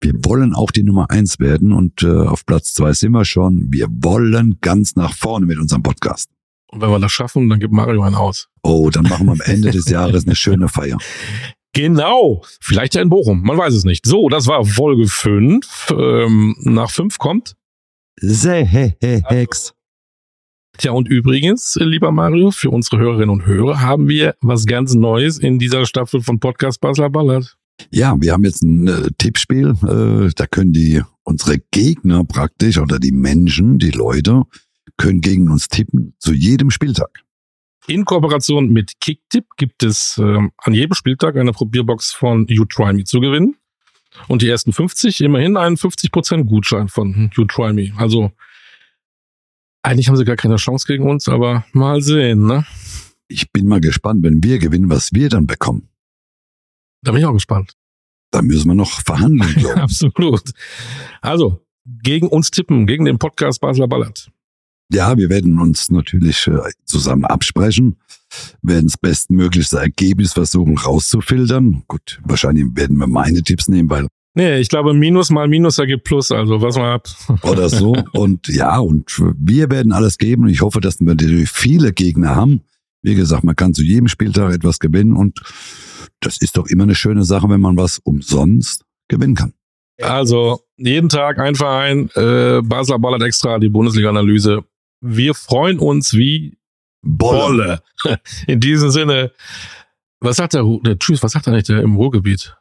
Wir 0.00 0.12
wollen 0.24 0.52
auch 0.54 0.72
die 0.72 0.82
Nummer 0.82 1.10
eins 1.10 1.38
werden 1.38 1.72
und 1.72 2.02
äh, 2.02 2.08
auf 2.08 2.44
Platz 2.44 2.74
zwei 2.74 2.92
sind 2.92 3.12
wir 3.12 3.24
schon. 3.24 3.68
Wir 3.70 3.86
wollen 3.88 4.58
ganz 4.60 4.96
nach 4.96 5.14
vorne 5.14 5.46
mit 5.46 5.58
unserem 5.58 5.82
Podcast. 5.82 6.28
Und 6.66 6.80
wenn 6.80 6.90
wir 6.90 6.98
das 6.98 7.12
schaffen, 7.12 7.48
dann 7.48 7.60
gibt 7.60 7.72
Mario 7.72 8.02
einen 8.02 8.16
aus. 8.16 8.48
Oh, 8.62 8.90
dann 8.90 9.04
machen 9.04 9.26
wir 9.26 9.32
am 9.32 9.40
Ende 9.42 9.70
des 9.70 9.88
Jahres 9.88 10.26
eine 10.26 10.34
schöne 10.34 10.68
Feier. 10.68 10.98
Genau. 11.74 12.42
Vielleicht 12.60 12.94
ja 12.94 13.02
in 13.02 13.08
Bochum. 13.08 13.42
Man 13.42 13.56
weiß 13.56 13.74
es 13.74 13.84
nicht. 13.84 14.06
So, 14.06 14.28
das 14.28 14.46
war 14.46 14.64
Folge 14.64 15.06
5. 15.06 15.94
Ähm, 15.96 16.54
nach 16.60 16.90
5 16.90 17.18
kommt. 17.18 17.56
Hex. 19.26 19.74
Tja, 20.78 20.92
und 20.92 21.08
übrigens, 21.08 21.76
lieber 21.80 22.12
Mario, 22.12 22.50
für 22.50 22.70
unsere 22.70 22.98
Hörerinnen 22.98 23.30
und 23.30 23.46
Hörer 23.46 23.80
haben 23.80 24.08
wir 24.08 24.34
was 24.40 24.66
ganz 24.66 24.94
Neues 24.94 25.38
in 25.38 25.58
dieser 25.58 25.86
Staffel 25.86 26.22
von 26.22 26.40
Podcast 26.40 26.80
Basler 26.80 27.10
Ballert. 27.10 27.56
Ja, 27.90 28.16
wir 28.18 28.32
haben 28.32 28.44
jetzt 28.44 28.62
ein 28.62 28.86
äh, 28.86 29.08
Tippspiel. 29.18 29.74
Äh, 29.82 30.30
da 30.34 30.46
können 30.46 30.72
die 30.72 31.02
unsere 31.24 31.58
Gegner 31.70 32.24
praktisch 32.24 32.78
oder 32.78 32.98
die 32.98 33.12
Menschen, 33.12 33.78
die 33.78 33.90
Leute, 33.90 34.42
können 34.96 35.20
gegen 35.20 35.50
uns 35.50 35.68
tippen 35.68 36.14
zu 36.18 36.32
jedem 36.32 36.70
Spieltag. 36.70 37.22
In 37.88 38.04
Kooperation 38.04 38.68
mit 38.68 39.00
Kicktip 39.00 39.44
gibt 39.56 39.82
es 39.82 40.18
ähm, 40.18 40.52
an 40.58 40.72
jedem 40.72 40.94
Spieltag 40.94 41.36
eine 41.36 41.52
Probierbox 41.52 42.12
von 42.12 42.46
You 42.48 42.64
Try 42.64 42.92
Me 42.92 43.04
zu 43.04 43.20
gewinnen. 43.20 43.56
Und 44.28 44.42
die 44.42 44.48
ersten 44.48 44.72
50 44.72 45.20
immerhin 45.22 45.56
einen 45.56 45.76
50% 45.76 46.44
Gutschein 46.44 46.88
von 46.88 47.30
You 47.34 47.44
Try 47.46 47.72
Me. 47.72 47.92
Also 47.96 48.30
eigentlich 49.82 50.08
haben 50.08 50.16
sie 50.16 50.24
gar 50.24 50.36
keine 50.36 50.56
Chance 50.56 50.86
gegen 50.86 51.08
uns, 51.08 51.28
aber 51.28 51.64
mal 51.72 52.02
sehen, 52.02 52.46
ne? 52.46 52.64
Ich 53.26 53.50
bin 53.50 53.66
mal 53.66 53.80
gespannt, 53.80 54.22
wenn 54.22 54.42
wir 54.44 54.58
gewinnen, 54.58 54.90
was 54.90 55.12
wir 55.12 55.28
dann 55.28 55.46
bekommen. 55.46 55.88
Da 57.02 57.10
bin 57.10 57.20
ich 57.20 57.26
auch 57.26 57.32
gespannt. 57.32 57.72
Da 58.30 58.42
müssen 58.42 58.68
wir 58.68 58.74
noch 58.74 59.00
verhandeln. 59.00 59.66
Absolut. 59.74 60.52
Also, 61.20 61.64
gegen 61.84 62.28
uns 62.28 62.50
tippen, 62.50 62.86
gegen 62.86 63.06
den 63.06 63.18
Podcast 63.18 63.60
Basler 63.60 63.88
Ballert. 63.88 64.30
Ja, 64.92 65.16
wir 65.16 65.30
werden 65.30 65.58
uns 65.58 65.90
natürlich 65.90 66.46
äh, 66.46 66.58
zusammen 66.84 67.24
absprechen, 67.24 67.96
werden 68.62 68.86
das 68.86 68.96
bestmöglichste 68.96 69.78
Ergebnis 69.78 70.32
versuchen 70.32 70.76
rauszufiltern. 70.76 71.82
Gut, 71.88 72.20
wahrscheinlich 72.24 72.66
werden 72.74 72.96
wir 72.98 73.06
meine 73.06 73.42
Tipps 73.42 73.68
nehmen, 73.68 73.90
weil 73.90 74.06
Nee, 74.34 74.60
ich 74.60 74.70
glaube, 74.70 74.94
Minus 74.94 75.28
mal 75.28 75.46
Minus 75.46 75.78
ergibt 75.78 76.04
Plus, 76.04 76.30
also 76.30 76.62
was 76.62 76.76
man 76.76 76.94
hat. 76.94 77.14
oder 77.42 77.68
so. 77.68 77.94
und 78.12 78.48
ja, 78.48 78.78
und 78.78 79.22
wir 79.36 79.70
werden 79.70 79.92
alles 79.92 80.16
geben. 80.16 80.44
Und 80.44 80.48
ich 80.48 80.62
hoffe, 80.62 80.80
dass 80.80 81.00
wir 81.00 81.06
natürlich 81.06 81.50
viele 81.50 81.92
Gegner 81.92 82.34
haben. 82.34 82.62
Wie 83.02 83.14
gesagt, 83.14 83.44
man 83.44 83.56
kann 83.56 83.74
zu 83.74 83.82
jedem 83.82 84.08
Spieltag 84.08 84.54
etwas 84.54 84.78
gewinnen 84.78 85.14
und 85.14 85.40
das 86.20 86.40
ist 86.40 86.56
doch 86.56 86.66
immer 86.68 86.84
eine 86.84 86.94
schöne 86.94 87.24
Sache, 87.24 87.48
wenn 87.48 87.60
man 87.60 87.76
was 87.76 87.98
umsonst 87.98 88.84
gewinnen 89.08 89.34
kann. 89.34 89.52
Also, 90.00 90.60
jeden 90.76 91.08
Tag 91.08 91.38
ein 91.38 91.54
Verein, 91.54 92.08
äh, 92.14 92.60
Basler 92.62 92.98
Ballert 92.98 93.22
extra, 93.22 93.58
die 93.58 93.68
Bundesliga-Analyse. 93.68 94.64
Wir 95.02 95.34
freuen 95.34 95.78
uns 95.78 96.14
wie 96.14 96.56
Bolle. 97.02 97.82
In 98.46 98.60
diesem 98.60 98.90
Sinne, 98.90 99.32
was 100.20 100.36
sagt 100.36 100.54
der, 100.54 100.64
der 100.84 100.98
Tschüss, 100.98 101.22
was 101.22 101.32
sagt 101.32 101.48
er 101.48 101.52
nicht 101.52 101.68
der 101.68 101.80
im 101.80 101.96
Ruhrgebiet? 101.96 102.56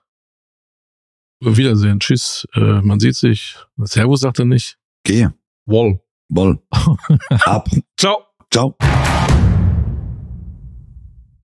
Wiedersehen, 1.39 1.99
tschüss, 1.99 2.47
äh, 2.53 2.81
man 2.81 2.99
sieht 2.99 3.15
sich. 3.15 3.55
Servus 3.77 4.21
sagt 4.21 4.39
er 4.39 4.45
nicht. 4.45 4.77
Geh, 5.03 5.29
Woll. 5.65 5.99
Boll. 6.29 6.59
Ab. 7.29 7.69
Ciao. 7.97 8.25
Ciao. 8.51 8.75